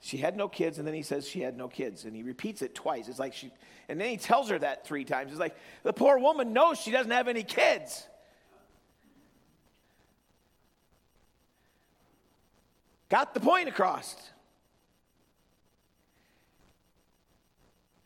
she 0.00 0.16
had 0.16 0.36
no 0.36 0.48
kids, 0.48 0.78
and 0.78 0.86
then 0.86 0.94
he 0.94 1.02
says 1.02 1.28
she 1.28 1.40
had 1.40 1.56
no 1.56 1.68
kids, 1.68 2.04
and 2.04 2.16
he 2.16 2.24
repeats 2.24 2.60
it 2.60 2.74
twice. 2.74 3.06
It's 3.06 3.20
like 3.20 3.34
she, 3.34 3.52
and 3.88 4.00
then 4.00 4.08
he 4.08 4.16
tells 4.16 4.50
her 4.50 4.58
that 4.58 4.84
three 4.84 5.04
times. 5.04 5.30
It's 5.30 5.38
like 5.38 5.56
the 5.84 5.92
poor 5.92 6.18
woman 6.18 6.52
knows 6.52 6.80
she 6.80 6.90
doesn't 6.90 7.12
have 7.12 7.28
any 7.28 7.44
kids. 7.44 8.04
Got 13.08 13.32
the 13.32 13.38
point 13.38 13.68
across. 13.68 14.16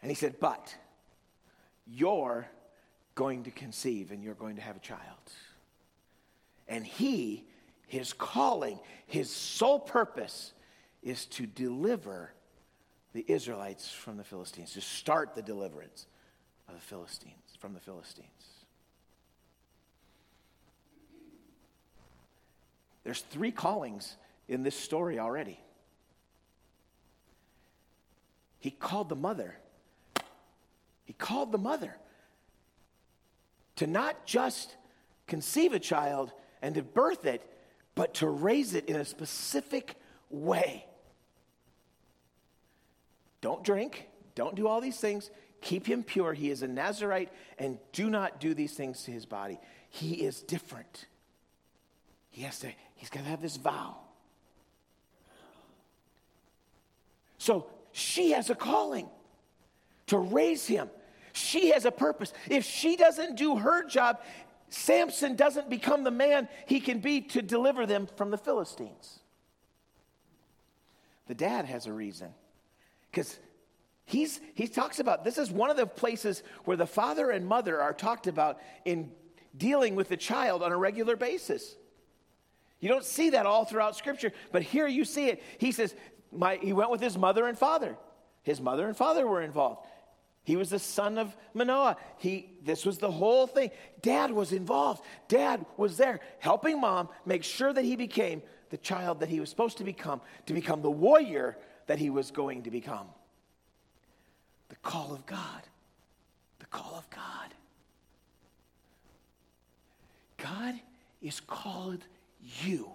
And 0.03 0.11
he 0.11 0.15
said, 0.15 0.39
But 0.39 0.75
you're 1.87 2.47
going 3.15 3.45
to 3.45 3.51
conceive 3.51 4.11
and 4.11 4.23
you're 4.23 4.35
going 4.35 4.57
to 4.57 4.63
have 4.63 4.77
a 4.77 4.81
child. 4.81 5.01
And 6.69 6.85
he 6.87 7.47
his 7.91 8.13
calling, 8.13 8.79
his 9.09 9.29
sole 9.29 9.81
purpose 9.81 10.53
is 11.03 11.27
to 11.27 11.45
deliver 11.45 12.31
the 13.15 13.25
Israelites 13.27 13.91
from 13.91 14.17
the 14.17 14.23
Philistines, 14.23 14.75
to 14.75 14.81
start 14.81 15.35
the 15.35 15.43
deliverance 15.43 16.07
of 16.69 16.77
the 16.77 16.81
Philistines, 16.81 17.35
from 17.59 17.75
the 17.75 17.81
Philistines. 17.81 18.29
There's 23.03 23.23
three 23.23 23.51
callings 23.51 24.17
in 24.47 24.63
this 24.63 24.77
story 24.77 25.19
already. 25.19 25.59
He 28.61 28.71
called 28.71 29.09
the 29.09 29.17
mother. 29.17 29.57
He 31.07 31.13
called 31.13 31.51
the 31.51 31.59
mother 31.59 31.97
to 33.77 33.89
not 33.89 34.27
just 34.27 34.77
conceive 35.27 35.73
a 35.73 35.81
child 35.81 36.31
and 36.63 36.77
to 36.77 36.83
birth 36.85 37.25
it, 37.27 37.45
but 37.95 38.15
to 38.15 38.29
raise 38.29 38.75
it 38.75 38.87
in 38.87 38.97
a 38.97 39.05
specific 39.05 39.97
way. 40.31 40.87
Don't 43.41 43.65
drink, 43.65 44.09
don't 44.35 44.55
do 44.55 44.67
all 44.67 44.81
these 44.81 44.99
things. 44.99 45.31
Keep 45.61 45.87
him 45.87 46.03
pure. 46.03 46.33
He 46.33 46.51
is 46.51 46.63
a 46.63 46.69
Nazarite, 46.69 47.31
and 47.59 47.79
do 47.93 48.09
not 48.09 48.41
do 48.41 48.55
these 48.55 48.73
things 48.73 49.03
to 49.05 49.11
his 49.11 49.27
body. 49.27 49.59
He 49.91 50.15
is 50.25 50.41
different. 50.43 51.07
he 52.31 52.43
has 52.43 52.61
to, 52.61 52.73
he's 52.95 53.11
got 53.11 53.21
to 53.21 53.29
have 53.29 53.43
this 53.43 53.57
vow. 53.57 53.97
So 57.39 57.67
she 57.93 58.33
has 58.33 58.51
a 58.51 58.55
calling 58.55 59.09
to 60.07 60.19
raise 60.19 60.67
him. 60.67 60.89
She 61.33 61.71
has 61.71 61.85
a 61.85 61.91
purpose. 61.91 62.33
If 62.49 62.65
she 62.65 62.97
doesn't 62.97 63.37
do 63.37 63.57
her 63.57 63.87
job, 63.87 64.21
Samson 64.71 65.35
doesn't 65.35 65.69
become 65.69 66.05
the 66.05 66.11
man 66.11 66.49
he 66.67 66.81
can 66.81 67.01
be 67.01 67.21
to 67.21 67.43
deliver 67.43 67.87
them 67.87 68.09
from 68.17 68.31
the 68.31 68.39
Philistines. 68.39 69.19
The 71.27 71.35
dad 71.35 71.65
has 71.67 71.87
a 71.87 71.93
reason 71.93 72.33
because 73.11 73.39
he's, 74.05 74.41
he 74.55 74.69
talks 74.69 75.01
about 75.01 75.25
this 75.25 75.39
is 75.39 75.51
one 75.51 75.71
of 75.71 75.77
the 75.77 75.87
places 75.87 76.43
where 76.65 76.77
the 76.77 76.87
father 76.87 77.31
and 77.31 77.47
mother 77.47 77.81
are 77.81 77.93
talked 77.93 78.27
about 78.27 78.59
in 78.85 79.11
dealing 79.57 79.97
with 79.97 80.09
the 80.09 80.17
child 80.17 80.63
on 80.63 80.73
a 80.73 80.77
regular 80.77 81.17
basis. 81.17 81.77
You 82.79 82.89
don't 82.89 83.05
see 83.05 83.31
that 83.31 83.47
all 83.47 83.65
throughout 83.65 83.97
Scripture, 83.97 84.33
but 84.53 84.63
here 84.63 84.87
you 84.87 85.05
see 85.05 85.27
it. 85.27 85.43
He 85.59 85.73
says, 85.73 85.95
my, 86.33 86.57
he 86.57 86.73
went 86.73 86.91
with 86.91 87.01
his 87.01 87.19
mother 87.19 87.47
and 87.47 87.59
father. 87.59 87.97
His 88.43 88.61
mother 88.61 88.87
and 88.87 88.97
father 88.97 89.27
were 89.27 89.43
involved. 89.43 89.87
He 90.51 90.57
was 90.57 90.71
the 90.71 90.81
son 90.81 91.17
of 91.17 91.37
Manoah. 91.55 91.97
He, 92.17 92.51
this 92.65 92.85
was 92.85 92.99
the 92.99 93.13
whole 93.13 93.47
thing. 93.47 93.71
Dad 94.03 94.33
was 94.33 94.51
involved. 94.51 95.01
Dad 95.29 95.65
was 95.77 95.97
there 95.97 96.19
helping 96.41 96.81
mom 96.81 97.09
make 97.25 97.45
sure 97.45 97.73
that 97.73 97.85
he 97.85 97.95
became 97.95 98.43
the 98.71 98.77
child 98.77 99.21
that 99.21 99.29
he 99.29 99.39
was 99.39 99.49
supposed 99.49 99.79
to 99.79 99.85
become, 99.85 100.21
to 100.47 100.53
become 100.53 100.83
the 100.83 100.91
warrior 100.91 101.57
that 101.87 102.01
he 102.01 102.11
was 102.11 102.33
going 102.33 102.65
to 102.65 102.71
become. 102.73 103.07
The 104.71 104.75
call 104.83 105.15
of 105.15 105.25
God. 105.25 105.63
The 106.59 106.67
call 106.67 106.97
of 106.99 107.09
God. 107.11 107.55
God 110.37 110.81
is 111.23 111.39
called 111.39 112.03
you. 112.61 112.91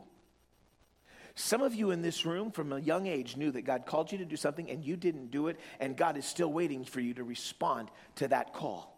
Some 1.35 1.61
of 1.61 1.75
you 1.75 1.91
in 1.91 2.01
this 2.01 2.25
room 2.25 2.49
from 2.49 2.71
a 2.71 2.79
young 2.79 3.07
age 3.07 3.35
knew 3.35 3.51
that 3.51 3.63
God 3.63 3.85
called 3.85 4.09
you 4.11 4.17
to 4.19 4.25
do 4.25 4.37
something 4.37 4.69
and 4.69 4.83
you 4.83 4.95
didn't 4.95 5.31
do 5.31 5.49
it, 5.49 5.59
and 5.81 5.97
God 5.97 6.15
is 6.15 6.25
still 6.25 6.51
waiting 6.51 6.85
for 6.85 7.01
you 7.01 7.13
to 7.13 7.25
respond 7.25 7.91
to 8.15 8.29
that 8.29 8.53
call. 8.53 8.95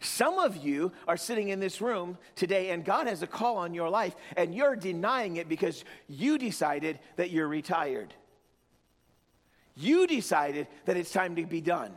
Some 0.00 0.38
of 0.38 0.56
you 0.56 0.92
are 1.08 1.16
sitting 1.16 1.48
in 1.48 1.60
this 1.60 1.80
room 1.80 2.16
today 2.34 2.70
and 2.70 2.84
God 2.84 3.06
has 3.06 3.22
a 3.22 3.26
call 3.26 3.58
on 3.58 3.74
your 3.74 3.90
life 3.90 4.14
and 4.36 4.54
you're 4.54 4.76
denying 4.76 5.36
it 5.36 5.48
because 5.48 5.84
you 6.08 6.38
decided 6.38 6.98
that 7.16 7.30
you're 7.30 7.48
retired. 7.48 8.14
You 9.76 10.06
decided 10.06 10.68
that 10.86 10.96
it's 10.96 11.10
time 11.12 11.36
to 11.36 11.44
be 11.44 11.60
done. 11.60 11.92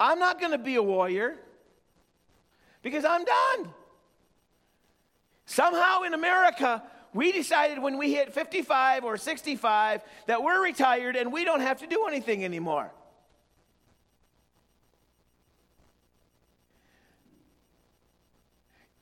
I'm 0.00 0.18
not 0.18 0.40
going 0.40 0.52
to 0.52 0.58
be 0.58 0.76
a 0.76 0.82
warrior 0.82 1.36
because 2.82 3.04
I'm 3.04 3.24
done. 3.24 3.74
Somehow 5.46 6.02
in 6.02 6.14
America, 6.14 6.82
we 7.12 7.32
decided 7.32 7.78
when 7.78 7.98
we 7.98 8.12
hit 8.12 8.32
55 8.32 9.04
or 9.04 9.16
65 9.16 10.02
that 10.26 10.42
we're 10.42 10.62
retired 10.62 11.16
and 11.16 11.32
we 11.32 11.44
don't 11.44 11.60
have 11.60 11.80
to 11.80 11.86
do 11.86 12.06
anything 12.06 12.44
anymore. 12.44 12.90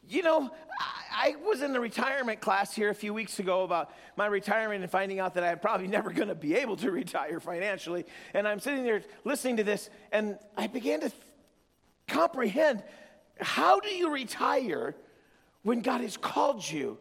You 0.09 0.23
know, 0.23 0.51
I, 1.11 1.37
was 1.43 1.63
in 1.63 1.73
the 1.73 1.81
retirement 1.81 2.43
class 2.43 2.75
here 2.75 2.91
a 2.91 2.95
few 2.95 3.15
weeks 3.15 3.39
ago 3.39 3.63
about 3.63 3.91
my 4.15 4.27
retirement 4.27 4.83
and 4.83 4.91
finding 4.91 5.21
out 5.21 5.33
that 5.35 5.45
I'm 5.45 5.59
probably 5.59 5.87
never 5.87 6.11
going 6.11 6.29
to 6.29 6.35
be 6.35 6.55
able 6.57 6.77
to 6.77 6.91
retire 6.91 7.41
financially. 7.41 8.05
And 8.35 8.47
I'm 8.47 8.61
sitting 8.61 8.85
there 8.85 9.03
listening 9.25 9.57
to 9.57 9.65
this, 9.65 9.89
and 10.11 10.39
I 10.55 10.67
began 10.67 11.01
to 11.01 11.09
th- 11.09 11.23
comprehend 12.09 12.83
how 13.41 13.81
do 13.81 13.89
you 13.89 14.11
retire 14.11 14.95
when 15.63 15.81
God 15.81 16.01
has 16.01 16.17
called 16.17 16.69
you 16.69 16.99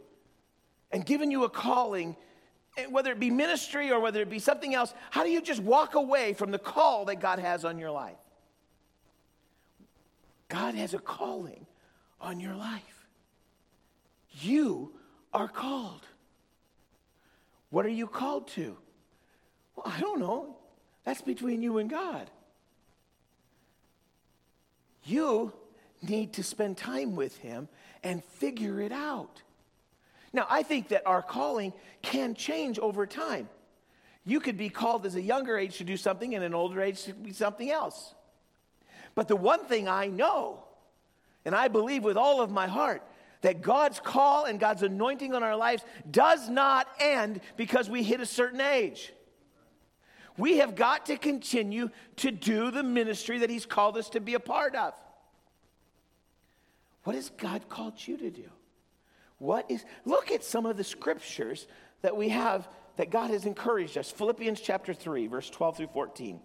and 0.91 1.05
given 1.05 1.31
you 1.31 1.43
a 1.43 1.49
calling, 1.49 2.15
eh, 2.77 2.85
whether 2.85 3.11
it 3.11 3.19
be 3.19 3.29
ministry 3.29 3.91
or 3.91 3.99
whether 3.99 4.21
it 4.21 4.29
be 4.29 4.39
something 4.39 4.75
else, 4.75 4.93
how 5.09 5.23
do 5.23 5.29
you 5.29 5.41
just 5.41 5.61
walk 5.61 5.95
away 5.95 6.33
from 6.33 6.51
the 6.51 6.59
call 6.59 7.05
that 7.05 7.19
God 7.19 7.39
has 7.39 7.65
on 7.65 7.77
your 7.77 7.91
life? 7.91 8.17
God 10.49 10.75
has 10.75 10.93
a 10.93 10.99
calling 10.99 11.65
on 12.19 12.39
your 12.39 12.55
life. 12.55 13.07
You 14.41 14.93
are 15.33 15.47
called. 15.47 16.05
What 17.69 17.85
are 17.85 17.89
you 17.89 18.05
called 18.05 18.49
to? 18.49 18.77
Well, 19.75 19.85
I 19.85 19.99
don't 19.99 20.19
know. 20.19 20.57
That's 21.05 21.21
between 21.21 21.61
you 21.63 21.77
and 21.77 21.89
God. 21.89 22.29
You 25.03 25.53
need 26.01 26.33
to 26.33 26.43
spend 26.43 26.77
time 26.77 27.15
with 27.15 27.37
Him 27.37 27.69
and 28.03 28.23
figure 28.23 28.81
it 28.81 28.91
out. 28.91 29.41
Now, 30.33 30.47
I 30.49 30.63
think 30.63 30.89
that 30.89 31.05
our 31.05 31.21
calling 31.21 31.73
can 32.01 32.35
change 32.35 32.79
over 32.79 33.05
time. 33.05 33.49
You 34.25 34.39
could 34.39 34.57
be 34.57 34.69
called 34.69 35.05
as 35.05 35.15
a 35.15 35.21
younger 35.21 35.57
age 35.57 35.77
to 35.77 35.83
do 35.83 35.97
something 35.97 36.35
and 36.35 36.43
an 36.43 36.53
older 36.53 36.81
age 36.81 37.03
to 37.03 37.13
be 37.13 37.33
something 37.33 37.69
else. 37.69 38.13
But 39.15 39.27
the 39.27 39.35
one 39.35 39.65
thing 39.65 39.87
I 39.87 40.07
know, 40.07 40.63
and 41.43 41.55
I 41.55 41.67
believe 41.67 42.03
with 42.03 42.17
all 42.17 42.41
of 42.41 42.49
my 42.51 42.67
heart, 42.67 43.03
that 43.41 43.61
God's 43.61 43.99
call 43.99 44.45
and 44.45 44.59
God's 44.59 44.83
anointing 44.83 45.33
on 45.33 45.43
our 45.43 45.55
lives 45.55 45.83
does 46.09 46.47
not 46.47 46.87
end 46.99 47.41
because 47.57 47.89
we 47.89 48.03
hit 48.03 48.21
a 48.21 48.25
certain 48.25 48.61
age. 48.61 49.11
We 50.37 50.57
have 50.57 50.75
got 50.75 51.07
to 51.07 51.17
continue 51.17 51.89
to 52.17 52.31
do 52.31 52.71
the 52.71 52.83
ministry 52.83 53.39
that 53.39 53.49
He's 53.49 53.65
called 53.65 53.97
us 53.97 54.09
to 54.11 54.21
be 54.21 54.35
a 54.35 54.39
part 54.39 54.75
of. 54.75 54.93
What 57.03 57.15
has 57.15 57.29
God 57.29 57.67
called 57.69 57.95
you 58.05 58.17
to 58.17 58.29
do? 58.29 58.49
What 59.37 59.69
is, 59.69 59.83
look 60.05 60.31
at 60.31 60.43
some 60.43 60.65
of 60.65 60.77
the 60.77 60.83
scriptures 60.83 61.67
that 62.01 62.15
we 62.15 62.29
have 62.29 62.67
that 62.97 63.09
God 63.09 63.31
has 63.31 63.45
encouraged 63.45 63.97
us. 63.97 64.11
Philippians 64.11 64.61
chapter 64.61 64.93
3, 64.93 65.27
verse 65.27 65.49
12 65.49 65.77
through 65.77 65.87
14. 65.87 66.39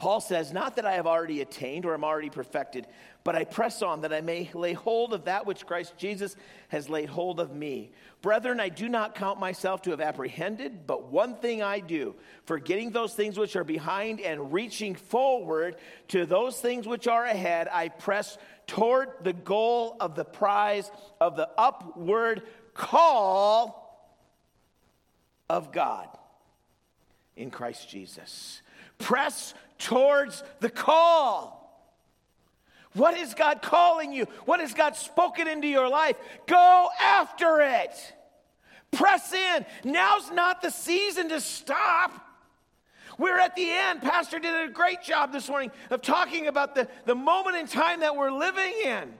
Paul 0.00 0.22
says, 0.22 0.50
Not 0.50 0.76
that 0.76 0.86
I 0.86 0.94
have 0.94 1.06
already 1.06 1.42
attained 1.42 1.84
or 1.84 1.92
am 1.92 2.04
already 2.04 2.30
perfected, 2.30 2.86
but 3.22 3.36
I 3.36 3.44
press 3.44 3.82
on 3.82 4.00
that 4.00 4.14
I 4.14 4.22
may 4.22 4.48
lay 4.54 4.72
hold 4.72 5.12
of 5.12 5.26
that 5.26 5.44
which 5.44 5.66
Christ 5.66 5.92
Jesus 5.98 6.36
has 6.68 6.88
laid 6.88 7.10
hold 7.10 7.38
of 7.38 7.54
me. 7.54 7.92
Brethren, 8.22 8.60
I 8.60 8.70
do 8.70 8.88
not 8.88 9.14
count 9.14 9.38
myself 9.38 9.82
to 9.82 9.90
have 9.90 10.00
apprehended, 10.00 10.86
but 10.86 11.12
one 11.12 11.34
thing 11.36 11.62
I 11.62 11.80
do, 11.80 12.14
forgetting 12.46 12.92
those 12.92 13.12
things 13.12 13.36
which 13.36 13.56
are 13.56 13.64
behind 13.64 14.22
and 14.22 14.54
reaching 14.54 14.94
forward 14.94 15.76
to 16.08 16.24
those 16.24 16.58
things 16.58 16.88
which 16.88 17.06
are 17.06 17.26
ahead, 17.26 17.68
I 17.70 17.88
press 17.88 18.38
toward 18.66 19.10
the 19.22 19.34
goal 19.34 19.98
of 20.00 20.14
the 20.14 20.24
prize 20.24 20.90
of 21.20 21.36
the 21.36 21.50
upward 21.58 22.44
call 22.72 24.16
of 25.50 25.72
God 25.72 26.08
in 27.36 27.50
Christ 27.50 27.86
Jesus. 27.90 28.62
Press 29.00 29.54
towards 29.78 30.44
the 30.60 30.70
call. 30.70 31.60
What 32.94 33.16
is 33.16 33.34
God 33.34 33.62
calling 33.62 34.12
you? 34.12 34.26
What 34.44 34.60
has 34.60 34.74
God 34.74 34.96
spoken 34.96 35.48
into 35.48 35.68
your 35.68 35.88
life? 35.88 36.16
Go 36.46 36.88
after 37.00 37.60
it. 37.60 38.14
Press 38.90 39.32
in. 39.32 39.64
Now's 39.84 40.30
not 40.32 40.62
the 40.62 40.70
season 40.70 41.28
to 41.28 41.40
stop. 41.40 42.26
We're 43.18 43.38
at 43.38 43.54
the 43.54 43.70
end. 43.70 44.02
Pastor 44.02 44.38
did 44.38 44.68
a 44.68 44.72
great 44.72 45.02
job 45.02 45.32
this 45.32 45.48
morning 45.48 45.70
of 45.90 46.02
talking 46.02 46.46
about 46.46 46.74
the, 46.74 46.88
the 47.04 47.14
moment 47.14 47.56
in 47.56 47.66
time 47.66 48.00
that 48.00 48.16
we're 48.16 48.32
living 48.32 48.72
in. 48.84 49.12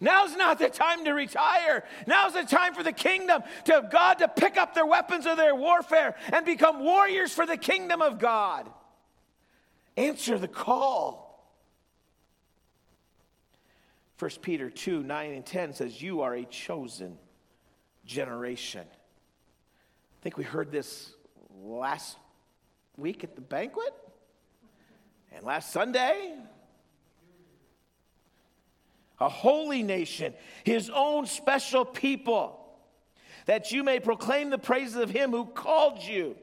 Now's 0.00 0.36
not 0.36 0.58
the 0.58 0.68
time 0.68 1.04
to 1.04 1.12
retire. 1.12 1.84
Now's 2.06 2.34
the 2.34 2.44
time 2.44 2.74
for 2.74 2.82
the 2.82 2.92
kingdom 2.92 3.42
to 3.64 3.88
God 3.90 4.18
to 4.18 4.28
pick 4.28 4.56
up 4.56 4.74
their 4.74 4.86
weapons 4.86 5.26
of 5.26 5.36
their 5.36 5.54
warfare 5.54 6.14
and 6.32 6.46
become 6.46 6.84
warriors 6.84 7.32
for 7.32 7.46
the 7.46 7.56
kingdom 7.56 8.00
of 8.00 8.18
God. 8.18 8.70
Answer 9.96 10.38
the 10.38 10.48
call. 10.48 11.28
1 14.18 14.30
Peter 14.42 14.70
2 14.70 15.02
9 15.02 15.32
and 15.32 15.46
10 15.46 15.74
says, 15.74 16.00
You 16.00 16.22
are 16.22 16.34
a 16.34 16.44
chosen 16.44 17.18
generation. 18.04 18.84
I 18.84 20.22
think 20.22 20.36
we 20.36 20.44
heard 20.44 20.70
this 20.70 21.12
last 21.62 22.16
week 22.96 23.22
at 23.22 23.34
the 23.34 23.40
banquet 23.40 23.94
and 25.32 25.44
last 25.44 25.72
Sunday 25.72 26.34
a 29.20 29.28
holy 29.28 29.82
nation, 29.82 30.34
his 30.64 30.90
own 30.90 31.26
special 31.26 31.84
people, 31.84 32.58
that 33.46 33.72
you 33.72 33.82
may 33.82 34.00
proclaim 34.00 34.50
the 34.50 34.58
praises 34.58 34.96
of 34.96 35.10
him 35.10 35.30
who 35.30 35.44
called 35.44 36.02
you 36.02 36.36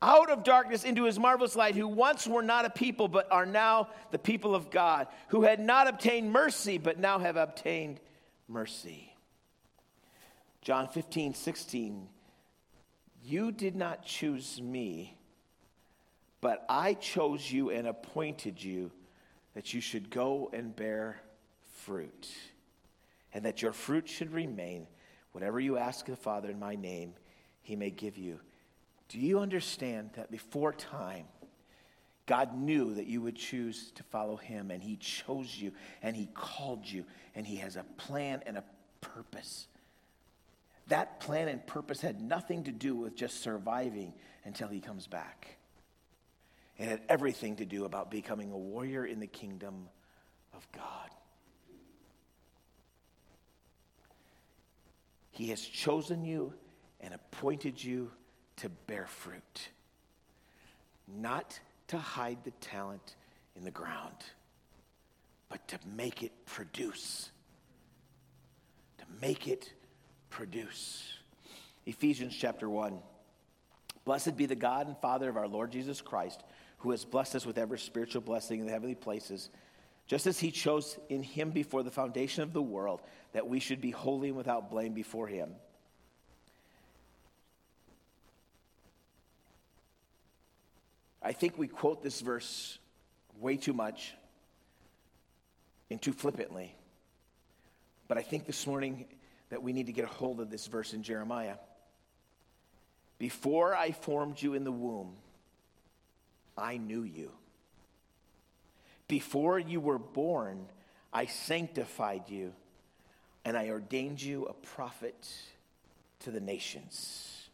out 0.00 0.30
of 0.30 0.44
darkness 0.44 0.84
into 0.84 1.04
his 1.04 1.18
marvelous 1.18 1.56
light, 1.56 1.74
who 1.74 1.88
once 1.88 2.26
were 2.26 2.42
not 2.42 2.64
a 2.64 2.70
people, 2.70 3.08
but 3.08 3.30
are 3.32 3.46
now 3.46 3.88
the 4.10 4.18
people 4.18 4.54
of 4.54 4.70
God, 4.70 5.08
who 5.28 5.42
had 5.42 5.58
not 5.58 5.88
obtained 5.88 6.30
mercy, 6.30 6.78
but 6.78 6.98
now 6.98 7.18
have 7.18 7.36
obtained 7.36 7.98
mercy. 8.46 9.12
John 10.62 10.88
15, 10.88 11.34
16. 11.34 12.08
You 13.24 13.50
did 13.50 13.74
not 13.74 14.04
choose 14.04 14.60
me, 14.62 15.18
but 16.40 16.64
I 16.68 16.94
chose 16.94 17.50
you 17.50 17.70
and 17.70 17.86
appointed 17.86 18.62
you 18.62 18.92
that 19.58 19.74
you 19.74 19.80
should 19.80 20.08
go 20.08 20.48
and 20.52 20.76
bear 20.76 21.20
fruit, 21.78 22.28
and 23.34 23.44
that 23.44 23.60
your 23.60 23.72
fruit 23.72 24.08
should 24.08 24.32
remain. 24.32 24.86
Whatever 25.32 25.58
you 25.58 25.76
ask 25.76 26.06
the 26.06 26.14
Father 26.14 26.48
in 26.48 26.60
my 26.60 26.76
name, 26.76 27.14
he 27.62 27.74
may 27.74 27.90
give 27.90 28.16
you. 28.16 28.38
Do 29.08 29.18
you 29.18 29.40
understand 29.40 30.10
that 30.14 30.30
before 30.30 30.72
time, 30.72 31.24
God 32.26 32.56
knew 32.56 32.94
that 32.94 33.08
you 33.08 33.20
would 33.20 33.34
choose 33.34 33.90
to 33.96 34.04
follow 34.04 34.36
him, 34.36 34.70
and 34.70 34.80
he 34.80 34.94
chose 34.94 35.56
you, 35.56 35.72
and 36.02 36.14
he 36.14 36.28
called 36.34 36.86
you, 36.86 37.04
and 37.34 37.44
he 37.44 37.56
has 37.56 37.74
a 37.74 37.84
plan 37.96 38.44
and 38.46 38.58
a 38.58 38.64
purpose. 39.00 39.66
That 40.86 41.18
plan 41.18 41.48
and 41.48 41.66
purpose 41.66 42.00
had 42.00 42.20
nothing 42.20 42.62
to 42.62 42.70
do 42.70 42.94
with 42.94 43.16
just 43.16 43.42
surviving 43.42 44.14
until 44.44 44.68
he 44.68 44.78
comes 44.78 45.08
back. 45.08 45.57
It 46.78 46.88
had 46.88 47.00
everything 47.08 47.56
to 47.56 47.64
do 47.64 47.84
about 47.84 48.10
becoming 48.10 48.52
a 48.52 48.56
warrior 48.56 49.04
in 49.04 49.18
the 49.18 49.26
kingdom 49.26 49.88
of 50.54 50.66
God. 50.72 51.10
He 55.30 55.48
has 55.48 55.60
chosen 55.60 56.24
you 56.24 56.54
and 57.00 57.14
appointed 57.14 57.82
you 57.82 58.10
to 58.56 58.68
bear 58.68 59.06
fruit, 59.06 59.68
not 61.06 61.58
to 61.88 61.98
hide 61.98 62.38
the 62.44 62.50
talent 62.60 63.16
in 63.56 63.64
the 63.64 63.70
ground, 63.70 64.16
but 65.48 65.66
to 65.68 65.78
make 65.96 66.22
it 66.22 66.32
produce. 66.44 67.30
To 68.98 69.04
make 69.20 69.48
it 69.48 69.72
produce. 70.28 71.12
Ephesians 71.86 72.36
chapter 72.36 72.68
1. 72.68 72.98
Blessed 74.04 74.36
be 74.36 74.46
the 74.46 74.54
God 74.54 74.86
and 74.86 74.96
Father 74.98 75.28
of 75.28 75.36
our 75.36 75.48
Lord 75.48 75.70
Jesus 75.70 76.00
Christ, 76.00 76.42
who 76.78 76.90
has 76.90 77.04
blessed 77.04 77.34
us 77.34 77.46
with 77.46 77.58
every 77.58 77.78
spiritual 77.78 78.22
blessing 78.22 78.60
in 78.60 78.66
the 78.66 78.72
heavenly 78.72 78.94
places, 78.94 79.50
just 80.06 80.26
as 80.26 80.38
he 80.38 80.50
chose 80.50 80.98
in 81.08 81.22
him 81.22 81.50
before 81.50 81.82
the 81.82 81.90
foundation 81.90 82.42
of 82.42 82.52
the 82.52 82.62
world 82.62 83.00
that 83.32 83.46
we 83.46 83.60
should 83.60 83.80
be 83.80 83.90
holy 83.90 84.28
and 84.28 84.36
without 84.36 84.70
blame 84.70 84.94
before 84.94 85.26
him. 85.26 85.50
I 91.22 91.32
think 91.32 91.58
we 91.58 91.68
quote 91.68 92.02
this 92.02 92.20
verse 92.20 92.78
way 93.38 93.56
too 93.56 93.72
much 93.72 94.14
and 95.90 96.00
too 96.00 96.12
flippantly. 96.12 96.74
But 98.06 98.18
I 98.18 98.22
think 98.22 98.46
this 98.46 98.66
morning 98.66 99.04
that 99.50 99.62
we 99.62 99.72
need 99.72 99.86
to 99.86 99.92
get 99.92 100.04
a 100.04 100.08
hold 100.08 100.40
of 100.40 100.50
this 100.50 100.66
verse 100.66 100.94
in 100.94 101.02
Jeremiah. 101.02 101.56
Before 103.18 103.76
I 103.76 103.92
formed 103.92 104.40
you 104.40 104.54
in 104.54 104.64
the 104.64 104.72
womb, 104.72 105.16
I 106.58 106.76
knew 106.76 107.02
you. 107.02 107.30
Before 109.06 109.58
you 109.58 109.80
were 109.80 109.98
born, 109.98 110.66
I 111.12 111.26
sanctified 111.26 112.28
you, 112.28 112.52
and 113.44 113.56
I 113.56 113.70
ordained 113.70 114.20
you 114.20 114.44
a 114.44 114.52
prophet 114.52 115.28
to 116.20 116.30
the 116.30 116.40
nations. 116.40 117.48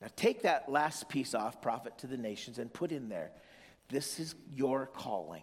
Now, 0.00 0.08
take 0.16 0.42
that 0.42 0.70
last 0.70 1.08
piece 1.08 1.34
off, 1.34 1.60
prophet 1.60 1.98
to 1.98 2.06
the 2.06 2.16
nations, 2.16 2.58
and 2.58 2.72
put 2.72 2.92
in 2.92 3.08
there 3.08 3.32
this 3.90 4.20
is 4.20 4.36
your 4.54 4.86
calling. 4.86 5.42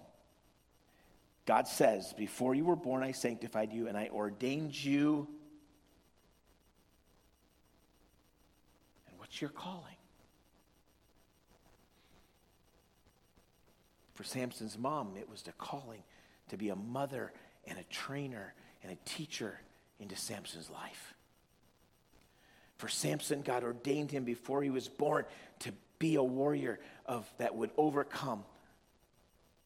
God 1.46 1.68
says, 1.68 2.14
Before 2.14 2.56
you 2.56 2.66
were 2.66 2.76
born, 2.76 3.04
I 3.04 3.12
sanctified 3.12 3.74
you 3.74 3.88
and 3.88 3.98
I 3.98 4.10
ordained 4.12 4.74
you. 4.82 5.28
And 9.10 9.20
what's 9.20 9.42
your 9.42 9.50
calling? 9.50 9.97
For 14.18 14.24
Samson's 14.24 14.80
mom, 14.80 15.12
it 15.16 15.30
was 15.30 15.44
the 15.44 15.52
calling 15.52 16.02
to 16.50 16.58
be 16.58 16.70
a 16.70 16.76
mother 16.76 17.32
and 17.68 17.78
a 17.78 17.84
trainer 17.84 18.56
and 18.82 18.92
a 18.92 18.98
teacher 19.06 19.60
into 20.00 20.16
Samson's 20.16 20.72
life. 20.72 21.14
For 22.80 22.88
Samson, 22.88 23.44
God 23.44 23.64
ordained 23.64 24.10
him 24.10 24.24
before 24.24 24.64
he 24.64 24.72
was 24.72 24.88
born 24.88 25.26
to 25.60 25.72
be 26.00 26.16
a 26.16 26.24
warrior 26.24 26.80
of, 27.06 27.32
that 27.38 27.56
would 27.56 27.70
overcome 27.78 28.44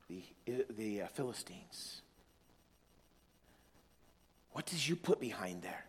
the, 0.09 0.21
the 0.69 1.03
uh, 1.03 1.07
Philistines. 1.13 2.01
What 4.51 4.65
did 4.65 4.85
you 4.85 4.97
put 4.97 5.21
behind 5.21 5.61
there? 5.61 5.85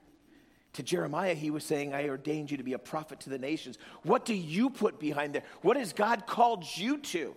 To 0.75 0.85
Jeremiah, 0.85 1.35
he 1.35 1.51
was 1.51 1.65
saying, 1.65 1.95
I 1.95 2.09
ordained 2.09 2.53
you 2.53 2.59
to 2.59 2.63
be 2.63 2.75
a 2.75 2.79
prophet 2.79 3.19
to 3.21 3.31
the 3.31 3.39
nations. 3.39 3.77
What 4.05 4.25
do 4.25 4.35
you 4.35 4.71
put 4.71 5.01
behind 5.01 5.33
there? 5.33 5.43
What 5.63 5.77
has 5.77 5.93
God 5.93 6.29
called 6.29 6.65
you 6.77 6.99
to? 6.99 7.35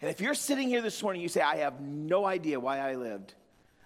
And 0.00 0.10
if 0.10 0.20
you're 0.20 0.34
sitting 0.34 0.68
here 0.68 0.82
this 0.82 1.02
morning, 1.02 1.22
you 1.22 1.28
say, 1.28 1.40
I 1.40 1.56
have 1.56 1.80
no 1.80 2.26
idea 2.26 2.60
why 2.60 2.78
I 2.78 2.96
lived. 2.96 3.34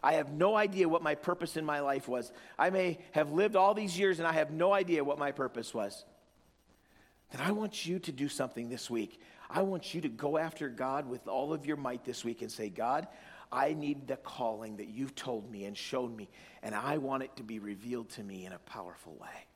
I 0.03 0.15
have 0.15 0.33
no 0.33 0.57
idea 0.57 0.89
what 0.89 1.03
my 1.03 1.15
purpose 1.15 1.57
in 1.57 1.65
my 1.65 1.81
life 1.81 2.09
was. 2.09 2.33
I 2.59 2.71
may 2.71 2.99
have 3.13 3.33
lived 3.33 3.55
all 3.55 3.75
these 3.75 3.99
years 3.99 4.19
and 4.19 4.27
I 4.27 4.33
have 4.33 4.51
no 4.51 4.73
idea 4.73 5.05
what 5.05 5.19
my 5.19 5.31
purpose 5.31 5.75
was. 5.75 6.05
Then 7.31 7.41
I 7.43 7.53
want 7.53 7.87
you 7.87 7.99
to 8.01 8.13
do 8.13 8.29
something 8.29 8.69
this 8.69 8.91
week. 8.91 9.21
I 9.49 9.63
want 9.63 9.95
you 9.95 10.01
to 10.01 10.09
go 10.09 10.39
after 10.39 10.69
God 10.69 11.09
with 11.09 11.29
all 11.29 11.53
of 11.53 11.67
your 11.67 11.77
might 11.77 12.05
this 12.05 12.25
week 12.25 12.43
and 12.43 12.51
say, 12.51 12.71
God, 12.71 13.07
I 13.53 13.75
need 13.75 14.07
the 14.07 14.17
calling 14.17 14.77
that 14.77 14.89
you've 14.89 15.15
told 15.15 15.51
me 15.51 15.65
and 15.65 15.77
shown 15.77 16.15
me, 16.15 16.29
and 16.63 16.75
I 16.75 16.99
want 16.99 17.25
it 17.25 17.35
to 17.37 17.43
be 17.43 17.59
revealed 17.59 18.11
to 18.11 18.23
me 18.23 18.47
in 18.47 18.53
a 18.53 18.59
powerful 18.59 19.17
way. 19.21 19.47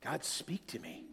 God, 0.00 0.24
speak 0.24 0.66
to 0.68 0.80
me. 0.80 1.04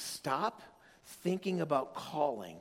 Stop 0.00 0.62
thinking 1.04 1.60
about 1.60 1.94
calling 1.94 2.56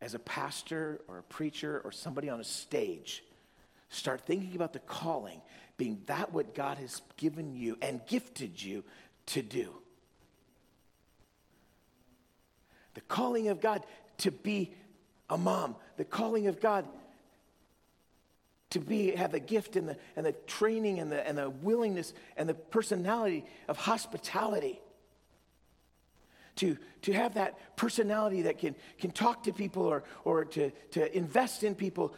as 0.00 0.14
a 0.14 0.18
pastor 0.18 1.00
or 1.06 1.18
a 1.18 1.22
preacher 1.22 1.80
or 1.84 1.92
somebody 1.92 2.28
on 2.28 2.40
a 2.40 2.44
stage. 2.44 3.24
Start 3.88 4.22
thinking 4.26 4.56
about 4.56 4.72
the 4.72 4.80
calling 4.80 5.40
being 5.76 6.02
that 6.06 6.32
what 6.32 6.54
God 6.54 6.78
has 6.78 7.02
given 7.16 7.54
you 7.54 7.78
and 7.80 8.00
gifted 8.06 8.60
you 8.62 8.84
to 9.26 9.42
do. 9.42 9.70
The 12.94 13.00
calling 13.02 13.48
of 13.48 13.60
God 13.60 13.82
to 14.18 14.30
be 14.30 14.72
a 15.30 15.38
mom, 15.38 15.76
the 15.96 16.04
calling 16.04 16.48
of 16.48 16.60
God 16.60 16.86
to 18.70 18.80
be 18.80 19.12
have 19.12 19.30
the 19.30 19.40
gift 19.40 19.76
and 19.76 19.88
the, 19.88 19.96
and 20.16 20.26
the 20.26 20.32
training 20.32 20.98
and 20.98 21.10
the, 21.10 21.26
and 21.26 21.38
the 21.38 21.48
willingness 21.48 22.12
and 22.36 22.48
the 22.48 22.54
personality 22.54 23.44
of 23.68 23.76
hospitality 23.76 24.80
to, 26.56 26.76
to 27.02 27.12
have 27.12 27.34
that 27.34 27.76
personality 27.76 28.42
that 28.42 28.58
can, 28.58 28.74
can 28.98 29.10
talk 29.10 29.44
to 29.44 29.52
people 29.52 29.82
or, 29.82 30.04
or 30.24 30.44
to, 30.44 30.70
to 30.92 31.16
invest 31.16 31.64
in 31.64 31.74
people, 31.74 32.14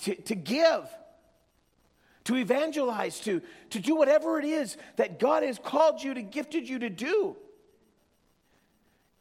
to, 0.00 0.14
to 0.14 0.34
give 0.34 0.88
to 2.24 2.36
evangelize, 2.36 3.18
to, 3.20 3.40
to 3.70 3.80
do 3.80 3.96
whatever 3.96 4.38
it 4.38 4.44
is 4.44 4.76
that 4.96 5.18
God 5.18 5.42
has 5.42 5.58
called 5.58 6.02
you 6.02 6.14
to, 6.14 6.22
gifted 6.22 6.68
you 6.68 6.78
to 6.80 6.90
do. 6.90 7.34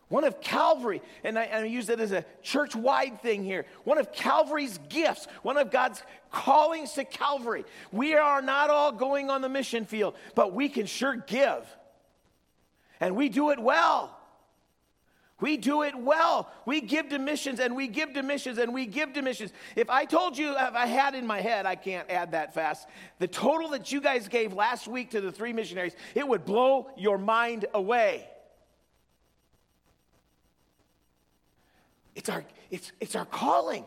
One 0.09 0.23
of 0.23 0.41
Calvary, 0.41 1.01
and 1.23 1.37
I, 1.37 1.43
and 1.43 1.63
I 1.63 1.67
use 1.67 1.87
that 1.87 1.99
as 1.99 2.11
a 2.11 2.25
church 2.41 2.75
wide 2.75 3.21
thing 3.21 3.43
here. 3.43 3.65
One 3.83 3.99
of 3.99 4.11
Calvary's 4.11 4.79
gifts, 4.89 5.27
one 5.43 5.57
of 5.57 5.71
God's 5.71 6.01
callings 6.31 6.93
to 6.93 7.05
Calvary. 7.05 7.63
We 7.91 8.15
are 8.15 8.41
not 8.41 8.71
all 8.71 8.91
going 8.91 9.29
on 9.29 9.41
the 9.41 9.49
mission 9.49 9.85
field, 9.85 10.15
but 10.33 10.53
we 10.53 10.67
can 10.67 10.87
sure 10.87 11.15
give. 11.15 11.63
And 12.99 13.15
we 13.15 13.29
do 13.29 13.51
it 13.51 13.59
well. 13.59 14.18
We 15.41 15.55
do 15.55 15.83
it 15.83 15.95
well. 15.95 16.49
We 16.65 16.81
give 16.81 17.09
to 17.09 17.19
missions 17.19 17.59
and 17.59 17.75
we 17.75 17.87
give 17.87 18.13
to 18.13 18.23
missions 18.23 18.57
and 18.57 18.73
we 18.73 18.85
give 18.85 19.13
to 19.13 19.21
missions. 19.21 19.53
If 19.75 19.89
I 19.89 20.05
told 20.05 20.37
you, 20.37 20.51
if 20.51 20.75
I 20.75 20.85
had 20.85 21.15
in 21.15 21.25
my 21.25 21.39
head, 21.39 21.65
I 21.65 21.75
can't 21.75 22.09
add 22.09 22.31
that 22.31 22.53
fast, 22.53 22.87
the 23.19 23.27
total 23.27 23.69
that 23.69 23.91
you 23.91 24.01
guys 24.01 24.27
gave 24.27 24.53
last 24.53 24.87
week 24.87 25.11
to 25.11 25.21
the 25.21 25.31
three 25.31 25.53
missionaries, 25.53 25.95
it 26.13 26.27
would 26.27 26.43
blow 26.43 26.91
your 26.97 27.17
mind 27.17 27.65
away. 27.73 28.27
It's 32.15 32.27
our, 32.27 32.43
it's, 32.69 32.91
it's 32.99 33.15
our 33.15 33.25
calling. 33.25 33.85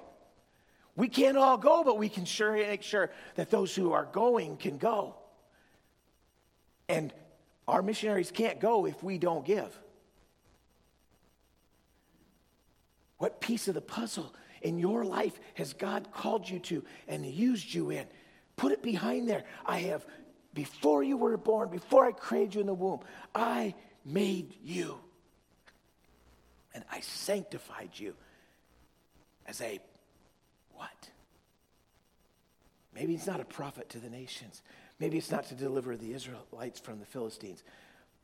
We 0.97 1.09
can't 1.09 1.37
all 1.37 1.59
go, 1.59 1.85
but 1.85 1.99
we 1.99 2.09
can 2.09 2.25
sure 2.25 2.55
make 2.55 2.83
sure 2.83 3.11
that 3.35 3.51
those 3.51 3.75
who 3.75 3.93
are 3.93 4.07
going 4.07 4.57
can 4.57 4.79
go. 4.79 5.17
And 6.89 7.13
our 7.69 7.83
missionaries 7.83 8.31
can't 8.31 8.59
go 8.59 8.87
if 8.87 9.03
we 9.03 9.19
don't 9.19 9.45
give. 9.45 9.79
What 13.23 13.41
piece 13.41 13.69
of 13.69 13.75
the 13.75 13.81
puzzle 13.81 14.35
in 14.63 14.81
your 14.81 15.05
life 15.05 15.39
has 15.55 15.75
God 15.75 16.09
called 16.13 16.51
you 16.51 16.59
to 16.59 16.83
and 17.07 17.25
used 17.25 17.73
you 17.73 17.91
in? 17.91 18.05
Put 18.57 18.73
it 18.73 18.83
behind 18.83 19.29
there. 19.29 19.45
I 19.65 19.79
have, 19.79 20.05
before 20.55 21.05
you 21.05 21.17
were 21.17 21.37
born, 21.37 21.69
before 21.69 22.05
I 22.05 22.11
created 22.11 22.57
you 22.57 22.63
in 22.63 22.67
the 22.67 22.75
womb, 22.75 22.99
I 23.33 23.77
made 24.05 24.57
you. 24.65 24.99
And 26.75 26.83
I 26.91 26.99
sanctified 26.99 27.91
you 27.95 28.17
as 29.47 29.61
a 29.61 29.79
what? 30.75 31.11
Maybe 32.93 33.15
it's 33.15 33.29
not 33.29 33.39
a 33.39 33.45
prophet 33.45 33.89
to 33.91 34.01
the 34.01 34.11
nations. 34.11 34.63
Maybe 34.99 35.17
it's 35.17 35.31
not 35.31 35.45
to 35.51 35.55
deliver 35.55 35.97
the 35.97 36.13
Israelites 36.13 36.81
from 36.81 36.99
the 36.99 37.07
Philistines, 37.07 37.63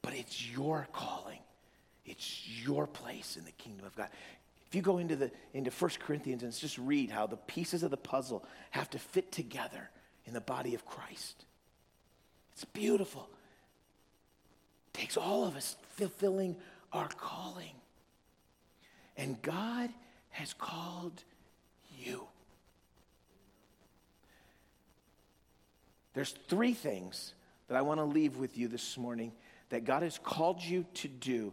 but 0.03 0.13
it's 0.13 0.51
your 0.51 0.89
calling. 0.93 1.39
It's 2.05 2.49
your 2.65 2.87
place 2.87 3.37
in 3.37 3.45
the 3.45 3.53
kingdom 3.53 3.87
of 3.87 3.95
God. 3.95 4.09
If 4.69 4.75
you 4.75 4.83
go 4.83 4.99
into 4.99 5.17
the 5.17 5.31
into 5.55 5.71
1 5.71 5.91
Corinthians 5.99 6.43
and 6.43 6.53
just 6.53 6.77
read 6.79 7.11
how 7.11 7.27
the 7.27 7.37
pieces 7.37 7.83
of 7.83 7.91
the 7.91 7.97
puzzle 7.97 8.45
have 8.71 8.91
to 8.91 8.99
fit 8.99 9.33
together 9.33 9.89
in 10.27 10.35
the 10.35 10.41
body 10.43 10.75
of 10.75 10.85
Christ. 10.85 11.47
It's 12.53 12.67
beautiful. 12.67 13.29
It 14.89 14.99
takes 14.99 15.17
all 15.17 15.47
of 15.47 15.57
us 15.57 15.77
fulfilling 15.97 16.57
our 16.93 17.09
calling. 17.09 17.73
And 19.17 19.41
God 19.41 19.91
has 20.31 20.53
called 20.53 21.25
you. 21.99 22.27
There's 26.13 26.35
three 26.49 26.75
things 26.75 27.33
that 27.69 27.77
I 27.77 27.83
want 27.83 28.01
to 28.01 28.05
leave 28.05 28.37
with 28.37 28.59
you 28.59 28.69
this 28.69 28.99
morning 28.99 29.33
that 29.71 29.85
God 29.85 30.03
has 30.03 30.19
called 30.19 30.63
you 30.63 30.85
to 30.95 31.09
do 31.09 31.53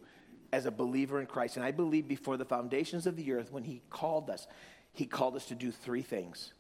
as 0.52 0.66
a 0.66 0.72
believer 0.72 1.20
in 1.20 1.26
Christ. 1.26 1.58
And 1.58 1.66
I 1.66 1.72
believe 1.72 2.08
before 2.08 2.38
the 2.38 2.46
foundations 2.46 3.08
of 3.08 3.16
the 3.16 3.32
earth, 3.34 3.52
when 3.52 3.64
He 3.64 3.82
called 3.90 4.30
us, 4.30 4.48
He 4.94 5.06
called 5.06 5.36
us 5.36 5.46
to 5.46 5.56
do 5.56 5.72
three 5.72 6.02
things. 6.02 6.54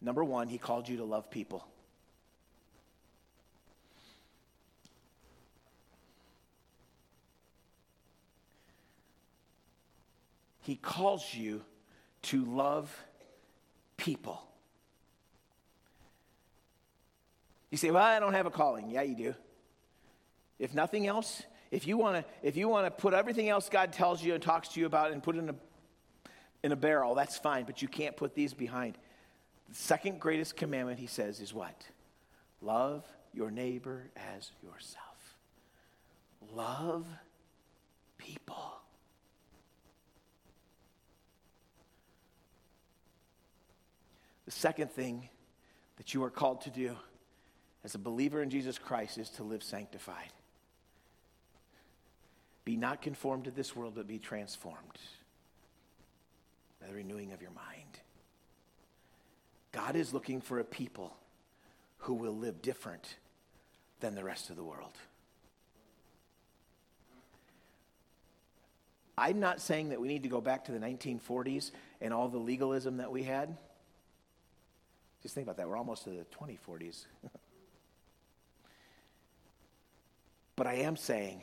Number 0.00 0.22
one, 0.22 0.48
He 0.48 0.58
called 0.58 0.88
you 0.88 0.98
to 0.98 1.04
love 1.04 1.30
people. 1.30 1.66
He 10.60 10.74
calls 10.74 11.32
you 11.32 11.62
to 12.22 12.44
love 12.44 12.92
people. 13.96 14.42
You 17.70 17.78
say, 17.78 17.92
"Well, 17.92 18.02
I 18.02 18.18
don't 18.18 18.32
have 18.32 18.46
a 18.46 18.50
calling." 18.50 18.90
Yeah, 18.90 19.02
you 19.02 19.14
do. 19.14 19.34
If 20.58 20.74
nothing 20.74 21.06
else, 21.06 21.42
if 21.70 21.86
you 21.86 21.96
want 21.96 22.16
to 22.16 22.24
if 22.46 22.56
you 22.56 22.68
want 22.68 22.86
to 22.86 22.90
put 22.90 23.12
everything 23.14 23.48
else 23.48 23.68
God 23.68 23.92
tells 23.92 24.22
you 24.22 24.34
and 24.34 24.42
talks 24.42 24.68
to 24.68 24.80
you 24.80 24.86
about 24.86 25.12
and 25.12 25.22
put 25.22 25.36
it 25.36 25.40
in 25.40 25.50
a 25.50 25.54
in 26.62 26.72
a 26.72 26.76
barrel, 26.76 27.14
that's 27.14 27.36
fine, 27.36 27.64
but 27.64 27.82
you 27.82 27.88
can't 27.88 28.16
put 28.16 28.34
these 28.34 28.54
behind. 28.54 28.98
The 29.68 29.74
second 29.74 30.20
greatest 30.20 30.56
commandment 30.56 30.98
he 30.98 31.06
says 31.06 31.40
is 31.40 31.52
what? 31.52 31.84
Love 32.60 33.04
your 33.32 33.50
neighbor 33.50 34.10
as 34.34 34.50
yourself. 34.62 35.04
Love 36.54 37.06
people. 38.18 38.80
The 44.46 44.52
second 44.52 44.90
thing 44.92 45.28
that 45.96 46.14
you 46.14 46.22
are 46.22 46.30
called 46.30 46.62
to 46.62 46.70
do 46.70 46.96
as 47.84 47.94
a 47.94 47.98
believer 47.98 48.42
in 48.42 48.50
Jesus 48.50 48.78
Christ 48.78 49.18
is 49.18 49.28
to 49.30 49.42
live 49.42 49.62
sanctified. 49.62 50.32
Be 52.66 52.76
not 52.76 53.00
conformed 53.00 53.44
to 53.44 53.52
this 53.52 53.74
world, 53.76 53.94
but 53.94 54.08
be 54.08 54.18
transformed 54.18 54.98
by 56.80 56.88
the 56.88 56.94
renewing 56.94 57.32
of 57.32 57.40
your 57.40 57.52
mind. 57.52 58.00
God 59.70 59.94
is 59.94 60.12
looking 60.12 60.40
for 60.40 60.58
a 60.58 60.64
people 60.64 61.16
who 61.98 62.14
will 62.14 62.36
live 62.36 62.60
different 62.60 63.16
than 64.00 64.16
the 64.16 64.24
rest 64.24 64.50
of 64.50 64.56
the 64.56 64.64
world. 64.64 64.94
I'm 69.16 69.38
not 69.38 69.60
saying 69.60 69.90
that 69.90 70.00
we 70.00 70.08
need 70.08 70.24
to 70.24 70.28
go 70.28 70.40
back 70.40 70.64
to 70.64 70.72
the 70.72 70.80
1940s 70.80 71.70
and 72.00 72.12
all 72.12 72.28
the 72.28 72.36
legalism 72.36 72.96
that 72.96 73.12
we 73.12 73.22
had. 73.22 73.56
Just 75.22 75.36
think 75.36 75.46
about 75.46 75.56
that. 75.58 75.68
We're 75.68 75.76
almost 75.76 76.02
to 76.04 76.10
the 76.10 76.26
2040s. 76.36 77.06
but 80.56 80.66
I 80.66 80.74
am 80.74 80.96
saying 80.96 81.42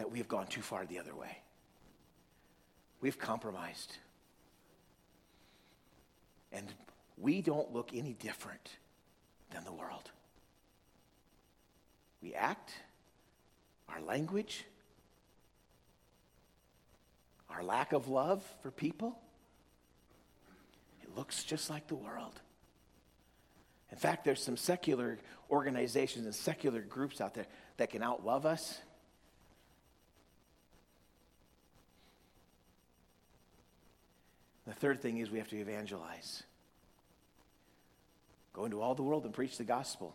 that 0.00 0.10
we 0.10 0.16
have 0.16 0.28
gone 0.28 0.46
too 0.46 0.62
far 0.62 0.86
the 0.86 0.98
other 0.98 1.14
way. 1.14 1.42
We've 3.02 3.18
compromised. 3.18 3.98
And 6.50 6.66
we 7.18 7.42
don't 7.42 7.70
look 7.74 7.90
any 7.94 8.14
different 8.14 8.78
than 9.50 9.64
the 9.64 9.72
world. 9.72 10.10
We 12.22 12.32
act, 12.32 12.72
our 13.90 14.00
language, 14.00 14.64
our 17.50 17.62
lack 17.62 17.92
of 17.92 18.08
love 18.08 18.42
for 18.62 18.70
people 18.70 19.18
it 21.02 21.14
looks 21.14 21.44
just 21.44 21.68
like 21.68 21.88
the 21.88 21.94
world. 21.94 22.40
In 23.90 23.98
fact, 23.98 24.24
there's 24.24 24.42
some 24.42 24.56
secular 24.56 25.18
organizations 25.50 26.24
and 26.24 26.34
secular 26.34 26.80
groups 26.80 27.20
out 27.20 27.34
there 27.34 27.46
that 27.76 27.90
can 27.90 28.00
outlove 28.00 28.46
us. 28.46 28.78
The 34.70 34.76
third 34.76 35.02
thing 35.02 35.18
is 35.18 35.32
we 35.32 35.38
have 35.38 35.48
to 35.48 35.58
evangelize. 35.58 36.44
Go 38.52 38.66
into 38.66 38.80
all 38.80 38.94
the 38.94 39.02
world 39.02 39.24
and 39.24 39.34
preach 39.34 39.58
the 39.58 39.64
gospel. 39.64 40.14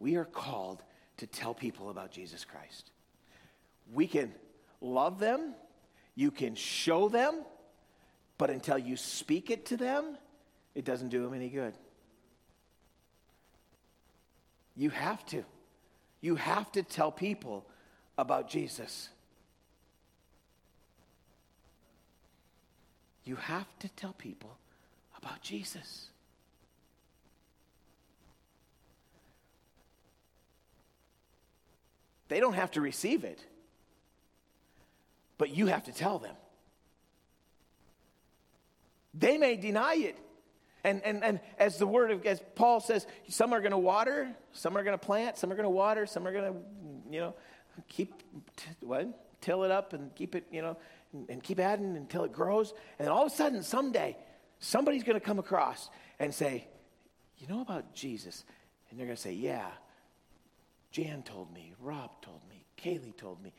We 0.00 0.16
are 0.16 0.24
called 0.24 0.82
to 1.18 1.26
tell 1.26 1.52
people 1.52 1.90
about 1.90 2.10
Jesus 2.10 2.46
Christ. 2.46 2.90
We 3.92 4.06
can 4.06 4.32
love 4.80 5.18
them, 5.18 5.54
you 6.14 6.30
can 6.30 6.54
show 6.54 7.10
them, 7.10 7.44
but 8.38 8.48
until 8.48 8.78
you 8.78 8.96
speak 8.96 9.50
it 9.50 9.66
to 9.66 9.76
them, 9.76 10.16
it 10.74 10.86
doesn't 10.86 11.10
do 11.10 11.22
them 11.22 11.34
any 11.34 11.50
good. 11.50 11.74
You 14.74 14.88
have 14.88 15.24
to. 15.26 15.44
You 16.22 16.36
have 16.36 16.72
to 16.72 16.82
tell 16.82 17.12
people 17.12 17.66
about 18.16 18.48
Jesus. 18.48 19.10
You 23.24 23.36
have 23.36 23.66
to 23.80 23.88
tell 23.90 24.12
people 24.12 24.56
about 25.16 25.40
Jesus. 25.42 26.08
They 32.28 32.40
don't 32.40 32.54
have 32.54 32.70
to 32.72 32.80
receive 32.80 33.24
it, 33.24 33.38
but 35.38 35.50
you 35.50 35.66
have 35.66 35.84
to 35.84 35.92
tell 35.92 36.18
them. 36.18 36.34
They 39.14 39.36
may 39.36 39.56
deny 39.56 39.96
it. 39.96 40.16
And, 40.84 41.02
and, 41.04 41.22
and 41.22 41.40
as 41.58 41.78
the 41.78 41.86
word 41.86 42.10
of, 42.10 42.26
as 42.26 42.42
Paul 42.54 42.80
says, 42.80 43.06
some 43.28 43.52
are 43.52 43.60
going 43.60 43.72
to 43.72 43.78
water, 43.78 44.30
some 44.52 44.76
are 44.76 44.82
going 44.82 44.98
to 44.98 45.04
plant, 45.04 45.36
some 45.36 45.52
are 45.52 45.54
going 45.54 45.64
to 45.64 45.70
water, 45.70 46.06
some 46.06 46.26
are 46.26 46.32
going 46.32 46.52
to, 46.52 46.58
you 47.10 47.20
know, 47.20 47.34
keep, 47.88 48.14
what? 48.80 49.08
Till 49.40 49.62
it 49.64 49.70
up 49.70 49.92
and 49.92 50.12
keep 50.14 50.34
it, 50.34 50.44
you 50.50 50.62
know, 50.62 50.76
and, 51.12 51.42
keep 51.42 51.58
adding 51.60 51.96
until 51.96 52.24
it 52.24 52.32
grows. 52.32 52.72
And 52.98 53.08
all 53.08 53.26
of 53.26 53.32
a 53.32 53.34
sudden, 53.34 53.62
someday, 53.62 54.16
somebody's 54.58 55.02
going 55.02 55.18
to 55.18 55.24
come 55.24 55.38
across 55.38 55.90
and 56.18 56.34
say, 56.34 56.66
you 57.38 57.46
know 57.48 57.60
about 57.60 57.94
Jesus? 57.94 58.44
And 58.90 58.98
they're 58.98 59.06
going 59.06 59.16
to 59.16 59.22
say, 59.22 59.32
yeah, 59.32 59.68
Jan 60.90 61.22
told 61.22 61.52
me, 61.52 61.72
Rob 61.80 62.10
told 62.22 62.40
me, 62.48 62.64
Kaylee 62.78 63.16
told 63.16 63.42
me. 63.42 63.52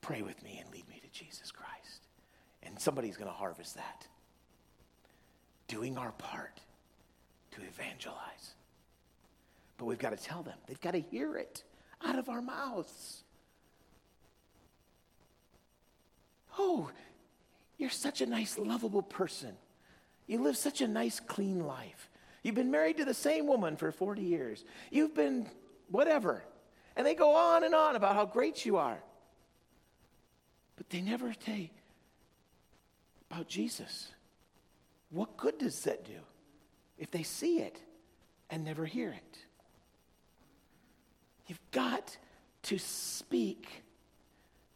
Pray 0.00 0.22
with 0.22 0.42
me 0.42 0.60
and 0.62 0.72
lead 0.72 0.88
me 0.88 1.00
to 1.00 1.18
Jesus 1.18 1.52
Christ. 1.52 2.08
And 2.62 2.78
somebody's 2.80 3.16
going 3.16 3.30
to 3.30 3.36
harvest 3.36 3.76
that 3.76 4.06
doing 5.68 5.96
our 5.96 6.12
part 6.12 6.60
to 7.52 7.62
evangelize. 7.62 8.54
But 9.78 9.86
we've 9.86 9.98
got 9.98 10.10
to 10.10 10.22
tell 10.22 10.42
them, 10.42 10.58
they've 10.66 10.80
got 10.80 10.92
to 10.92 11.00
hear 11.00 11.36
it 11.36 11.62
out 12.04 12.18
of 12.18 12.28
our 12.28 12.42
mouths. 12.42 13.24
Oh, 16.58 16.90
you're 17.78 17.90
such 17.90 18.20
a 18.20 18.26
nice, 18.26 18.58
lovable 18.58 19.02
person. 19.02 19.56
You 20.26 20.42
live 20.42 20.56
such 20.56 20.80
a 20.80 20.88
nice, 20.88 21.20
clean 21.20 21.66
life. 21.66 22.08
You've 22.42 22.54
been 22.54 22.70
married 22.70 22.96
to 22.98 23.04
the 23.04 23.14
same 23.14 23.46
woman 23.46 23.76
for 23.76 23.90
40 23.92 24.22
years. 24.22 24.64
You've 24.90 25.14
been 25.14 25.48
whatever. 25.90 26.42
And 26.96 27.06
they 27.06 27.14
go 27.14 27.34
on 27.34 27.64
and 27.64 27.74
on 27.74 27.96
about 27.96 28.14
how 28.14 28.26
great 28.26 28.66
you 28.66 28.76
are. 28.76 28.98
But 30.76 30.90
they 30.90 31.00
never 31.00 31.34
say 31.44 31.70
about 33.30 33.48
Jesus. 33.48 34.08
What 35.10 35.36
good 35.36 35.58
does 35.58 35.80
that 35.82 36.04
do 36.04 36.18
if 36.98 37.10
they 37.10 37.22
see 37.22 37.58
it 37.58 37.80
and 38.50 38.64
never 38.64 38.84
hear 38.84 39.10
it? 39.10 39.38
You've 41.46 41.60
got 41.70 42.16
to 42.64 42.78
speak 42.78 43.81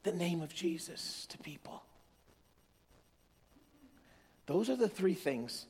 the 0.06 0.12
name 0.12 0.40
of 0.40 0.54
Jesus 0.54 1.26
to 1.26 1.38
people. 1.38 1.82
Those 4.46 4.70
are 4.70 4.76
the 4.76 4.88
three 4.88 5.14
things 5.14 5.66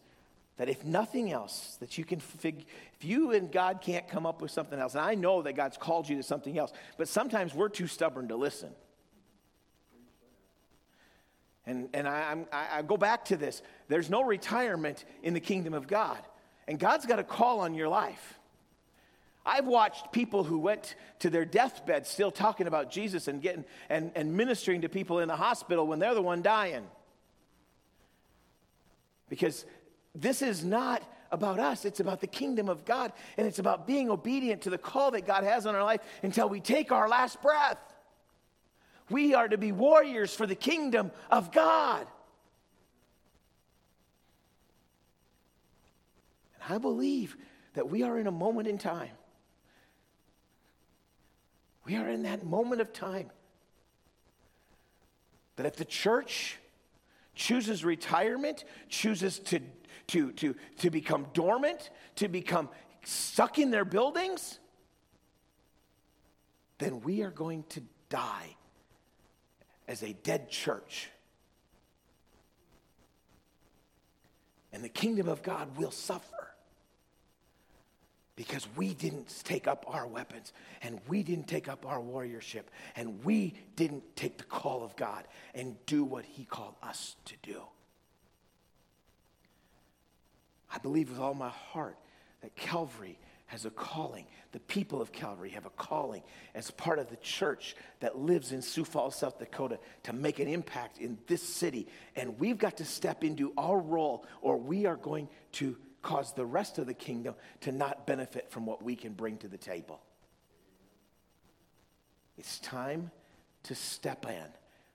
that, 0.58 0.68
if 0.68 0.84
nothing 0.84 1.32
else, 1.32 1.76
that 1.80 1.98
you 1.98 2.04
can 2.04 2.20
figure, 2.20 2.64
if 2.98 3.04
you 3.04 3.32
and 3.32 3.50
God 3.50 3.80
can't 3.80 4.06
come 4.06 4.26
up 4.26 4.40
with 4.40 4.50
something 4.50 4.78
else, 4.78 4.94
and 4.94 5.02
I 5.02 5.14
know 5.14 5.42
that 5.42 5.54
God's 5.54 5.78
called 5.78 6.08
you 6.08 6.16
to 6.16 6.22
something 6.22 6.58
else, 6.58 6.72
but 6.98 7.08
sometimes 7.08 7.54
we're 7.54 7.70
too 7.70 7.86
stubborn 7.86 8.28
to 8.28 8.36
listen. 8.36 8.70
And, 11.64 11.88
and 11.94 12.06
I, 12.06 12.36
I, 12.52 12.66
I 12.78 12.82
go 12.82 12.96
back 12.96 13.24
to 13.26 13.36
this 13.36 13.62
there's 13.88 14.08
no 14.08 14.22
retirement 14.22 15.04
in 15.22 15.34
the 15.34 15.40
kingdom 15.40 15.74
of 15.74 15.88
God. 15.88 16.18
And 16.68 16.78
God's 16.78 17.06
got 17.06 17.18
a 17.18 17.24
call 17.24 17.60
on 17.60 17.74
your 17.74 17.88
life. 17.88 18.35
I've 19.46 19.66
watched 19.66 20.10
people 20.10 20.42
who 20.42 20.58
went 20.58 20.96
to 21.20 21.30
their 21.30 21.44
deathbed 21.44 22.04
still 22.04 22.32
talking 22.32 22.66
about 22.66 22.90
Jesus 22.90 23.28
and 23.28 23.40
getting 23.40 23.64
and, 23.88 24.10
and 24.16 24.36
ministering 24.36 24.80
to 24.80 24.88
people 24.88 25.20
in 25.20 25.28
the 25.28 25.36
hospital 25.36 25.86
when 25.86 26.00
they're 26.00 26.16
the 26.16 26.22
one 26.22 26.42
dying. 26.42 26.84
Because 29.28 29.64
this 30.16 30.42
is 30.42 30.64
not 30.64 31.02
about 31.30 31.60
us, 31.60 31.84
it's 31.84 32.00
about 32.00 32.20
the 32.20 32.26
kingdom 32.26 32.68
of 32.68 32.84
God, 32.84 33.12
and 33.36 33.46
it's 33.46 33.60
about 33.60 33.86
being 33.86 34.10
obedient 34.10 34.62
to 34.62 34.70
the 34.70 34.78
call 34.78 35.12
that 35.12 35.26
God 35.26 35.44
has 35.44 35.64
on 35.64 35.76
our 35.76 35.84
life 35.84 36.00
until 36.24 36.48
we 36.48 36.60
take 36.60 36.90
our 36.90 37.08
last 37.08 37.40
breath. 37.40 37.78
We 39.10 39.34
are 39.34 39.46
to 39.46 39.58
be 39.58 39.70
warriors 39.70 40.34
for 40.34 40.46
the 40.46 40.56
kingdom 40.56 41.12
of 41.30 41.52
God. 41.52 42.06
And 46.64 46.74
I 46.74 46.78
believe 46.78 47.36
that 47.74 47.88
we 47.88 48.02
are 48.02 48.18
in 48.18 48.26
a 48.26 48.32
moment 48.32 48.66
in 48.66 48.78
time. 48.78 49.10
We 51.86 51.94
are 51.94 52.08
in 52.08 52.24
that 52.24 52.44
moment 52.44 52.80
of 52.80 52.92
time 52.92 53.30
that 55.54 55.66
if 55.66 55.76
the 55.76 55.84
church 55.84 56.58
chooses 57.36 57.84
retirement, 57.84 58.64
chooses 58.88 59.38
to, 59.38 59.60
to, 60.08 60.32
to, 60.32 60.56
to 60.78 60.90
become 60.90 61.28
dormant, 61.32 61.90
to 62.16 62.26
become 62.26 62.68
stuck 63.04 63.58
in 63.60 63.70
their 63.70 63.84
buildings, 63.84 64.58
then 66.78 67.00
we 67.02 67.22
are 67.22 67.30
going 67.30 67.62
to 67.68 67.82
die 68.08 68.56
as 69.86 70.02
a 70.02 70.12
dead 70.12 70.50
church. 70.50 71.08
And 74.72 74.82
the 74.82 74.88
kingdom 74.88 75.28
of 75.28 75.44
God 75.44 75.76
will 75.76 75.92
suffer 75.92 76.50
because 78.36 78.68
we 78.76 78.92
didn't 78.92 79.42
take 79.44 79.66
up 79.66 79.84
our 79.88 80.06
weapons 80.06 80.52
and 80.82 81.00
we 81.08 81.22
didn't 81.22 81.48
take 81.48 81.68
up 81.68 81.86
our 81.86 81.98
warriorship 81.98 82.64
and 82.94 83.24
we 83.24 83.54
didn't 83.74 84.04
take 84.14 84.36
the 84.36 84.44
call 84.44 84.84
of 84.84 84.94
God 84.94 85.24
and 85.54 85.74
do 85.86 86.04
what 86.04 86.24
He 86.24 86.44
called 86.44 86.74
us 86.82 87.16
to 87.24 87.34
do. 87.42 87.62
I 90.70 90.78
believe 90.78 91.10
with 91.10 91.18
all 91.18 91.34
my 91.34 91.48
heart 91.48 91.96
that 92.42 92.54
Calvary 92.54 93.18
has 93.46 93.64
a 93.64 93.70
calling. 93.70 94.26
The 94.52 94.60
people 94.60 95.00
of 95.00 95.12
Calvary 95.12 95.50
have 95.50 95.66
a 95.66 95.70
calling 95.70 96.22
as 96.54 96.70
part 96.72 96.98
of 96.98 97.08
the 97.08 97.16
church 97.16 97.76
that 98.00 98.18
lives 98.18 98.52
in 98.52 98.60
Sioux 98.60 98.84
Falls, 98.84 99.14
South 99.16 99.38
Dakota, 99.38 99.78
to 100.02 100.12
make 100.12 100.40
an 100.40 100.48
impact 100.48 100.98
in 100.98 101.16
this 101.26 101.42
city. 101.42 101.86
And 102.16 102.38
we've 102.38 102.58
got 102.58 102.78
to 102.78 102.84
step 102.84 103.22
into 103.22 103.52
our 103.56 103.78
role, 103.78 104.26
or 104.42 104.56
we 104.56 104.86
are 104.86 104.96
going 104.96 105.28
to 105.52 105.76
cause 106.06 106.32
the 106.32 106.46
rest 106.46 106.78
of 106.78 106.86
the 106.86 106.94
kingdom 106.94 107.34
to 107.60 107.72
not 107.72 108.06
benefit 108.06 108.48
from 108.48 108.64
what 108.64 108.80
we 108.80 108.94
can 108.94 109.12
bring 109.12 109.36
to 109.38 109.48
the 109.48 109.58
table. 109.58 110.00
It's 112.38 112.60
time 112.60 113.10
to 113.64 113.74
step 113.74 114.24
in 114.24 114.46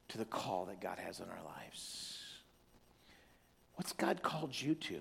to 0.08 0.18
the 0.18 0.24
call 0.24 0.66
that 0.68 0.80
God 0.80 1.00
has 1.00 1.20
on 1.20 1.28
our 1.28 1.44
lives. 1.44 2.18
What's 3.76 3.92
God 3.92 4.24
called 4.24 4.60
you 4.60 4.74
to? 4.74 4.96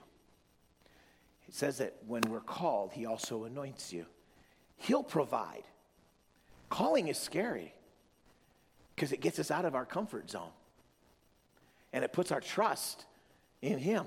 It 1.46 1.54
says 1.54 1.78
that 1.78 1.94
when 2.08 2.22
we're 2.28 2.40
called, 2.40 2.92
He 2.92 3.06
also 3.06 3.44
anoints 3.44 3.92
you. 3.92 4.04
He'll 4.78 5.04
provide. 5.04 5.62
Calling 6.70 7.06
is 7.06 7.18
scary 7.18 7.72
because 8.96 9.12
it 9.12 9.20
gets 9.20 9.38
us 9.38 9.52
out 9.52 9.64
of 9.64 9.76
our 9.76 9.86
comfort 9.86 10.28
zone 10.28 10.50
and 11.92 12.02
it 12.02 12.12
puts 12.12 12.32
our 12.32 12.40
trust 12.40 13.04
in 13.62 13.78
Him. 13.78 14.06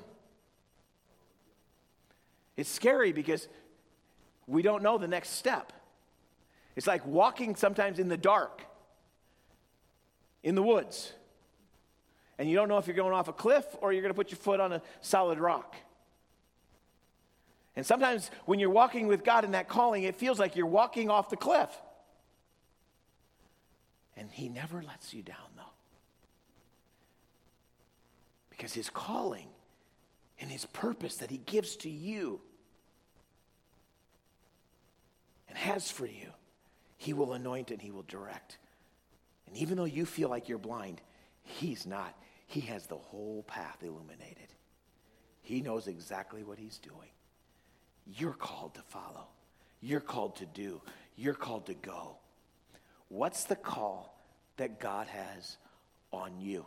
It's 2.56 2.70
scary 2.70 3.12
because 3.12 3.48
we 4.48 4.62
don't 4.62 4.84
know 4.84 4.98
the 4.98 5.08
next 5.08 5.30
step. 5.30 5.74
It's 6.76 6.88
like 6.88 7.06
walking 7.06 7.56
sometimes 7.56 8.00
in 8.00 8.08
the 8.08 8.18
dark, 8.18 8.64
in 10.44 10.56
the 10.56 10.64
woods, 10.64 11.14
and 12.38 12.50
you 12.50 12.56
don't 12.56 12.68
know 12.68 12.78
if 12.78 12.88
you're 12.88 12.96
going 12.96 13.14
off 13.14 13.28
a 13.28 13.34
cliff 13.34 13.66
or 13.82 13.94
you're 13.94 14.02
going 14.02 14.14
to 14.14 14.18
put 14.18 14.32
your 14.32 14.38
foot 14.38 14.60
on 14.60 14.72
a 14.74 14.82
solid 15.02 15.40
rock. 15.40 15.76
And 17.76 17.86
sometimes 17.86 18.30
when 18.46 18.60
you're 18.60 18.70
walking 18.70 19.08
with 19.08 19.24
God 19.24 19.46
in 19.46 19.52
that 19.52 19.68
calling, 19.68 20.04
it 20.04 20.16
feels 20.16 20.40
like 20.40 20.56
you're 20.56 20.66
walking 20.66 21.10
off 21.10 21.30
the 21.30 21.38
cliff. 21.38 21.70
And 24.16 24.30
He 24.32 24.50
never 24.50 24.84
lets 24.84 25.14
you 25.14 25.22
down, 25.24 25.38
though. 25.56 25.64
Because 28.50 28.74
His 28.74 28.90
calling 28.90 29.48
and 30.44 30.52
his 30.52 30.66
purpose 30.66 31.16
that 31.16 31.32
he 31.32 31.38
gives 31.38 31.78
to 31.78 31.90
you 31.90 32.42
and 35.48 35.58
has 35.58 35.90
for 35.90 36.06
you, 36.06 36.32
he 36.98 37.14
will 37.14 37.32
anoint 37.32 37.72
and 37.72 37.82
he 37.82 37.92
will 37.92 38.04
direct. 38.04 38.58
And 39.48 39.56
even 39.56 39.78
though 39.78 39.86
you 39.86 40.06
feel 40.06 40.28
like 40.28 40.50
you're 40.50 40.58
blind, 40.58 41.00
he's 41.44 41.86
not. 41.86 42.14
He 42.46 42.60
has 42.60 42.88
the 42.88 42.98
whole 42.98 43.44
path 43.44 43.78
illuminated. 43.82 44.50
He 45.44 45.62
knows 45.62 45.88
exactly 45.88 46.44
what 46.44 46.58
he's 46.58 46.78
doing. 46.78 47.10
You're 48.06 48.34
called 48.34 48.76
to 48.76 48.82
follow. 48.82 49.28
You're 49.80 50.02
called 50.02 50.36
to 50.38 50.46
do. 50.46 50.82
You're 51.16 51.36
called 51.36 51.68
to 51.68 51.74
go. 51.74 52.18
What's 53.08 53.46
the 53.46 53.56
call 53.56 54.22
that 54.58 54.82
God 54.82 55.08
has 55.08 55.56
on 56.12 56.42
you? 56.42 56.66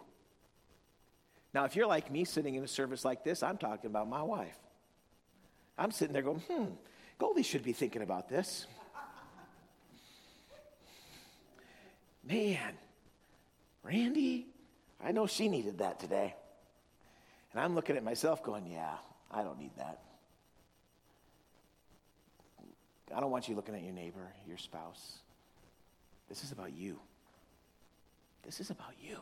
Now, 1.56 1.64
if 1.64 1.74
you're 1.74 1.86
like 1.86 2.10
me 2.10 2.26
sitting 2.26 2.54
in 2.54 2.62
a 2.62 2.68
service 2.68 3.02
like 3.02 3.24
this, 3.24 3.42
I'm 3.42 3.56
talking 3.56 3.88
about 3.88 4.10
my 4.10 4.22
wife. 4.22 4.58
I'm 5.78 5.90
sitting 5.90 6.12
there 6.12 6.20
going, 6.20 6.40
hmm, 6.40 6.64
Goldie 7.18 7.42
should 7.42 7.62
be 7.62 7.72
thinking 7.72 8.02
about 8.02 8.28
this. 8.28 8.66
Man, 12.28 12.74
Randy, 13.82 14.48
I 15.02 15.12
know 15.12 15.26
she 15.26 15.48
needed 15.48 15.78
that 15.78 15.98
today. 15.98 16.34
And 17.54 17.62
I'm 17.62 17.74
looking 17.74 17.96
at 17.96 18.04
myself 18.04 18.42
going, 18.42 18.66
yeah, 18.66 18.92
I 19.30 19.42
don't 19.42 19.58
need 19.58 19.74
that. 19.78 20.02
I 23.14 23.18
don't 23.18 23.30
want 23.30 23.48
you 23.48 23.56
looking 23.56 23.74
at 23.74 23.82
your 23.82 23.94
neighbor, 23.94 24.30
your 24.46 24.58
spouse. 24.58 25.20
This 26.28 26.44
is 26.44 26.52
about 26.52 26.74
you. 26.74 27.00
This 28.44 28.60
is 28.60 28.68
about 28.68 28.92
you. 29.00 29.16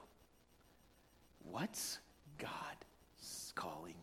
What's 1.49 2.01
God 2.38 2.77
is 3.20 3.53
calling 3.55 3.94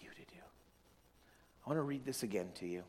you 0.00 0.10
to 0.10 0.34
do. 0.34 0.42
I 1.64 1.68
want 1.68 1.78
to 1.78 1.82
read 1.82 2.04
this 2.04 2.22
again 2.22 2.48
to 2.56 2.66
you. 2.66 2.82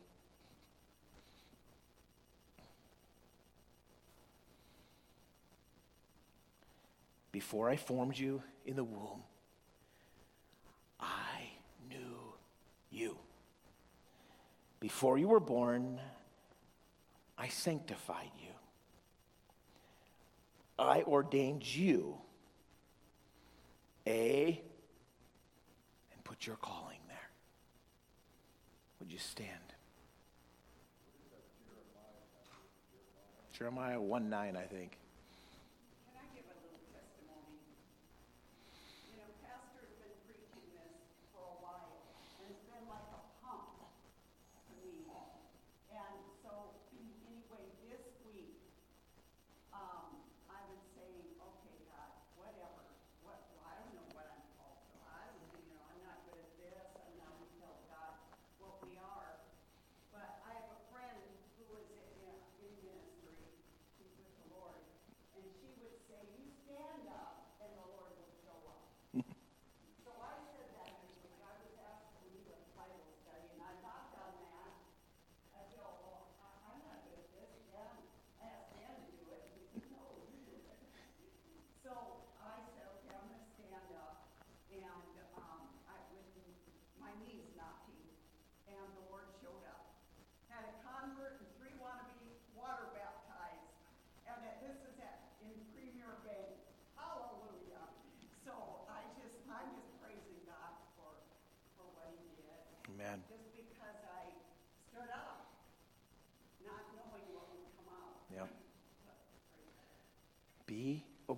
Before 7.32 7.68
I 7.68 7.76
formed 7.76 8.18
you 8.18 8.42
in 8.66 8.76
the 8.76 8.84
womb, 8.84 9.22
I 10.98 11.50
knew 11.88 12.34
you. 12.90 13.16
Before 14.80 15.18
you 15.18 15.28
were 15.28 15.40
born, 15.40 16.00
I 17.36 17.48
sanctified 17.48 18.30
you. 18.40 18.50
I 20.78 21.02
ordained 21.02 21.66
you 21.66 22.18
a, 24.08 24.62
and 26.12 26.24
put 26.24 26.46
your 26.46 26.56
calling 26.56 26.98
there. 27.08 27.30
Would 29.00 29.12
you 29.12 29.18
stand? 29.18 29.50
Jeremiah 33.56 34.00
1 34.00 34.30
9, 34.30 34.56
I 34.56 34.62
think. 34.62 34.98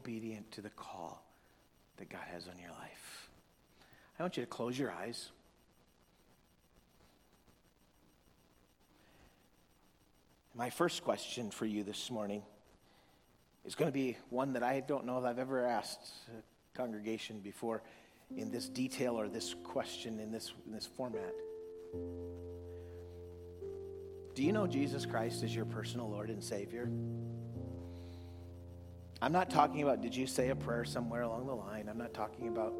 Obedient 0.00 0.50
to 0.52 0.62
the 0.62 0.70
call 0.70 1.22
that 1.98 2.08
God 2.08 2.22
has 2.32 2.48
on 2.48 2.58
your 2.58 2.70
life. 2.70 3.28
I 4.18 4.22
want 4.22 4.36
you 4.36 4.42
to 4.42 4.48
close 4.48 4.78
your 4.78 4.90
eyes. 4.90 5.30
My 10.54 10.70
first 10.70 11.04
question 11.04 11.50
for 11.50 11.66
you 11.66 11.84
this 11.84 12.10
morning 12.10 12.42
is 13.66 13.74
going 13.74 13.88
to 13.88 13.92
be 13.92 14.16
one 14.30 14.54
that 14.54 14.62
I 14.62 14.80
don't 14.80 15.04
know 15.04 15.18
if 15.18 15.24
I've 15.24 15.38
ever 15.38 15.66
asked 15.66 16.08
a 16.28 16.76
congregation 16.76 17.40
before 17.40 17.82
in 18.34 18.50
this 18.50 18.68
detail 18.68 19.20
or 19.20 19.28
this 19.28 19.54
question 19.64 20.18
in 20.18 20.32
this, 20.32 20.52
in 20.66 20.72
this 20.72 20.86
format. 20.86 21.34
Do 24.34 24.42
you 24.42 24.52
know 24.52 24.66
Jesus 24.66 25.04
Christ 25.04 25.42
as 25.42 25.54
your 25.54 25.66
personal 25.66 26.08
Lord 26.08 26.30
and 26.30 26.42
Savior? 26.42 26.90
I'm 29.22 29.32
not 29.32 29.50
talking 29.50 29.82
about 29.82 30.00
did 30.00 30.16
you 30.16 30.26
say 30.26 30.48
a 30.48 30.56
prayer 30.56 30.84
somewhere 30.84 31.22
along 31.22 31.46
the 31.46 31.54
line. 31.54 31.88
I'm 31.88 31.98
not 31.98 32.14
talking 32.14 32.48
about 32.48 32.72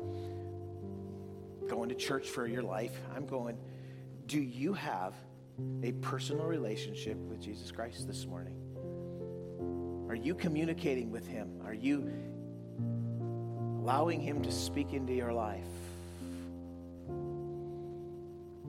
going 1.68 1.90
to 1.90 1.94
church 1.94 2.28
for 2.28 2.46
your 2.46 2.62
life. 2.62 2.98
I'm 3.14 3.26
going, 3.26 3.58
do 4.26 4.40
you 4.40 4.72
have 4.72 5.14
a 5.82 5.92
personal 5.92 6.46
relationship 6.46 7.18
with 7.18 7.40
Jesus 7.40 7.70
Christ 7.70 8.06
this 8.06 8.26
morning? 8.26 8.56
Are 10.08 10.14
you 10.14 10.34
communicating 10.34 11.10
with 11.10 11.26
Him? 11.26 11.60
Are 11.64 11.74
you 11.74 12.10
allowing 13.82 14.20
Him 14.20 14.42
to 14.42 14.50
speak 14.50 14.94
into 14.94 15.12
your 15.12 15.32
life? 15.32 15.66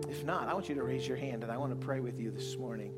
If 0.10 0.26
not, 0.26 0.48
I 0.50 0.54
want 0.54 0.68
you 0.68 0.76
to 0.76 0.84
raise 0.84 1.08
your 1.08 1.18
hand 1.18 1.44
and 1.44 1.52
I 1.52 1.58
want 1.58 1.72
to 1.72 1.86
pray 1.86 2.02
with 2.02 2.20
you 2.20 2.32
this 2.32 2.58
morning. 2.58 2.94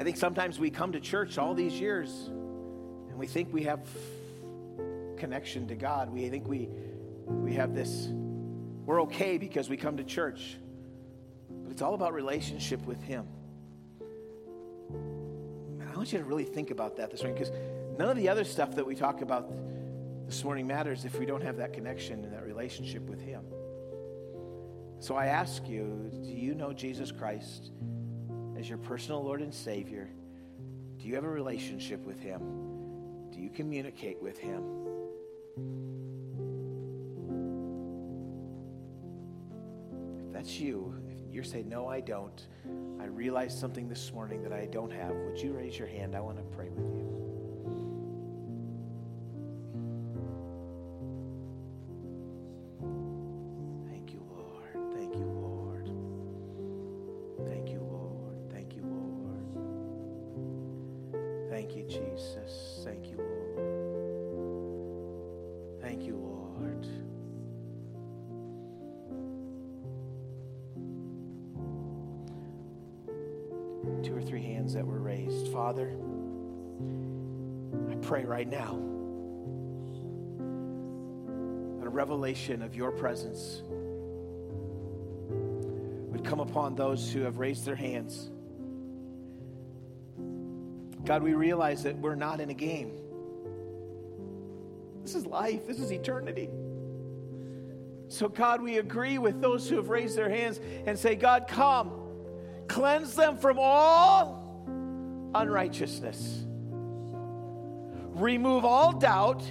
I 0.00 0.02
think 0.02 0.16
sometimes 0.16 0.58
we 0.58 0.70
come 0.70 0.92
to 0.92 1.00
church 1.00 1.36
all 1.36 1.52
these 1.52 1.78
years 1.78 2.10
and 2.28 3.18
we 3.18 3.26
think 3.26 3.52
we 3.52 3.64
have 3.64 3.86
connection 5.18 5.68
to 5.68 5.74
God. 5.74 6.08
We 6.08 6.26
think 6.30 6.48
we, 6.48 6.70
we 7.26 7.52
have 7.52 7.74
this, 7.74 8.08
we're 8.86 9.02
okay 9.02 9.36
because 9.36 9.68
we 9.68 9.76
come 9.76 9.98
to 9.98 10.04
church. 10.04 10.56
But 11.50 11.70
it's 11.70 11.82
all 11.82 11.92
about 11.92 12.14
relationship 12.14 12.80
with 12.86 13.02
Him. 13.02 13.26
And 14.88 15.86
I 15.92 15.94
want 15.94 16.14
you 16.14 16.18
to 16.18 16.24
really 16.24 16.44
think 16.44 16.70
about 16.70 16.96
that 16.96 17.10
this 17.10 17.22
morning 17.22 17.38
because 17.38 17.54
none 17.98 18.08
of 18.08 18.16
the 18.16 18.30
other 18.30 18.44
stuff 18.44 18.74
that 18.76 18.86
we 18.86 18.94
talk 18.94 19.20
about 19.20 19.52
this 20.24 20.42
morning 20.42 20.66
matters 20.66 21.04
if 21.04 21.18
we 21.18 21.26
don't 21.26 21.42
have 21.42 21.58
that 21.58 21.74
connection 21.74 22.24
and 22.24 22.32
that 22.32 22.46
relationship 22.46 23.02
with 23.02 23.20
Him. 23.20 23.42
So 24.98 25.14
I 25.14 25.26
ask 25.26 25.68
you, 25.68 26.10
do 26.24 26.32
you 26.32 26.54
know 26.54 26.72
Jesus 26.72 27.12
Christ 27.12 27.70
as 28.60 28.68
your 28.68 28.78
personal 28.78 29.24
Lord 29.24 29.40
and 29.40 29.52
Savior? 29.52 30.10
Do 30.98 31.08
you 31.08 31.14
have 31.14 31.24
a 31.24 31.28
relationship 31.28 32.04
with 32.04 32.20
Him? 32.20 32.40
Do 33.32 33.40
you 33.40 33.48
communicate 33.48 34.20
with 34.20 34.38
Him? 34.38 34.62
If 40.26 40.32
that's 40.34 40.60
you, 40.60 40.94
if 41.26 41.34
you're 41.34 41.42
saying, 41.42 41.70
No, 41.70 41.88
I 41.88 42.00
don't, 42.00 42.46
I 43.00 43.06
realized 43.06 43.58
something 43.58 43.88
this 43.88 44.12
morning 44.12 44.42
that 44.42 44.52
I 44.52 44.66
don't 44.66 44.92
have, 44.92 45.14
would 45.14 45.40
you 45.40 45.52
raise 45.52 45.78
your 45.78 45.88
hand? 45.88 46.14
I 46.14 46.20
want 46.20 46.36
to 46.36 46.44
pray 46.54 46.68
with 46.68 46.84
you. 46.84 46.99
Right 78.40 78.48
now 78.48 78.72
that 81.78 81.86
a 81.86 81.90
revelation 81.90 82.62
of 82.62 82.74
your 82.74 82.90
presence 82.90 83.60
would 86.10 86.24
come 86.24 86.40
upon 86.40 86.74
those 86.74 87.12
who 87.12 87.20
have 87.20 87.36
raised 87.36 87.66
their 87.66 87.76
hands. 87.76 88.30
God, 91.04 91.22
we 91.22 91.34
realize 91.34 91.82
that 91.82 91.98
we're 91.98 92.14
not 92.14 92.40
in 92.40 92.48
a 92.48 92.54
game. 92.54 92.92
This 95.02 95.14
is 95.14 95.26
life, 95.26 95.66
this 95.66 95.78
is 95.78 95.92
eternity. 95.92 96.48
So, 98.08 98.26
God, 98.26 98.62
we 98.62 98.78
agree 98.78 99.18
with 99.18 99.42
those 99.42 99.68
who 99.68 99.76
have 99.76 99.90
raised 99.90 100.16
their 100.16 100.30
hands 100.30 100.60
and 100.86 100.98
say, 100.98 101.14
God, 101.14 101.46
come. 101.46 101.92
Cleanse 102.68 103.14
them 103.14 103.36
from 103.36 103.58
all 103.60 105.30
unrighteousness. 105.34 106.46
Remove 108.20 108.64
all 108.64 108.92
doubt 108.92 109.42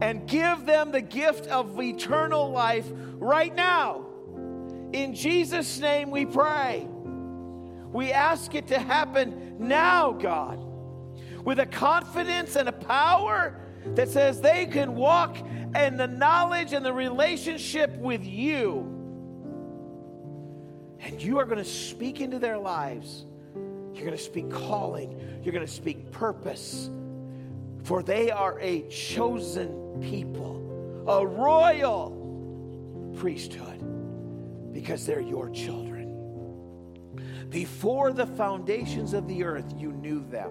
and 0.00 0.26
give 0.26 0.66
them 0.66 0.90
the 0.90 1.00
gift 1.00 1.46
of 1.46 1.80
eternal 1.80 2.50
life 2.50 2.90
right 3.14 3.54
now. 3.54 4.06
In 4.92 5.14
Jesus' 5.14 5.78
name 5.78 6.10
we 6.10 6.26
pray. 6.26 6.88
We 7.92 8.12
ask 8.12 8.54
it 8.54 8.68
to 8.68 8.78
happen 8.78 9.56
now, 9.58 10.12
God, 10.12 10.58
with 11.44 11.60
a 11.60 11.66
confidence 11.66 12.56
and 12.56 12.68
a 12.68 12.72
power 12.72 13.60
that 13.94 14.08
says 14.08 14.40
they 14.40 14.66
can 14.66 14.94
walk 14.94 15.36
in 15.76 15.96
the 15.96 16.08
knowledge 16.08 16.72
and 16.72 16.84
the 16.84 16.92
relationship 16.92 17.96
with 17.98 18.24
you 18.24 18.94
and 21.04 21.22
you 21.22 21.38
are 21.38 21.44
going 21.44 21.58
to 21.58 21.64
speak 21.64 22.20
into 22.20 22.38
their 22.38 22.58
lives. 22.58 23.26
You're 23.54 24.06
going 24.06 24.16
to 24.16 24.22
speak 24.22 24.50
calling. 24.50 25.40
You're 25.42 25.52
going 25.52 25.66
to 25.66 25.72
speak 25.72 26.10
purpose. 26.10 26.88
For 27.84 28.02
they 28.02 28.30
are 28.30 28.58
a 28.60 28.88
chosen 28.88 30.00
people, 30.00 31.04
a 31.06 31.26
royal 31.26 33.12
priesthood, 33.18 34.72
because 34.72 35.06
they're 35.06 35.20
your 35.20 35.50
children. 35.50 35.84
Before 37.50 38.12
the 38.12 38.26
foundations 38.26 39.12
of 39.12 39.28
the 39.28 39.44
earth, 39.44 39.74
you 39.76 39.92
knew 39.92 40.24
them 40.28 40.50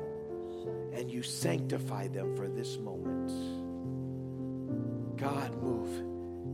and 0.94 1.12
you 1.12 1.24
sanctified 1.24 2.14
them 2.14 2.36
for 2.36 2.48
this 2.48 2.78
moment. 2.78 3.32
God, 5.18 5.62
move 5.62 5.90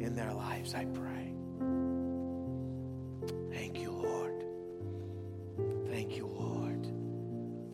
in 0.02 0.16
their 0.16 0.34
lives, 0.34 0.74
I 0.74 0.86
pray. 0.86 1.34
Thank 3.52 3.80
you, 3.80 3.92
Lord. 3.92 4.46
Thank 5.92 6.16
you, 6.16 6.26
Lord. 6.26 6.88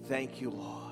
Thank 0.07 0.41
you, 0.41 0.49
Lord. 0.49 0.84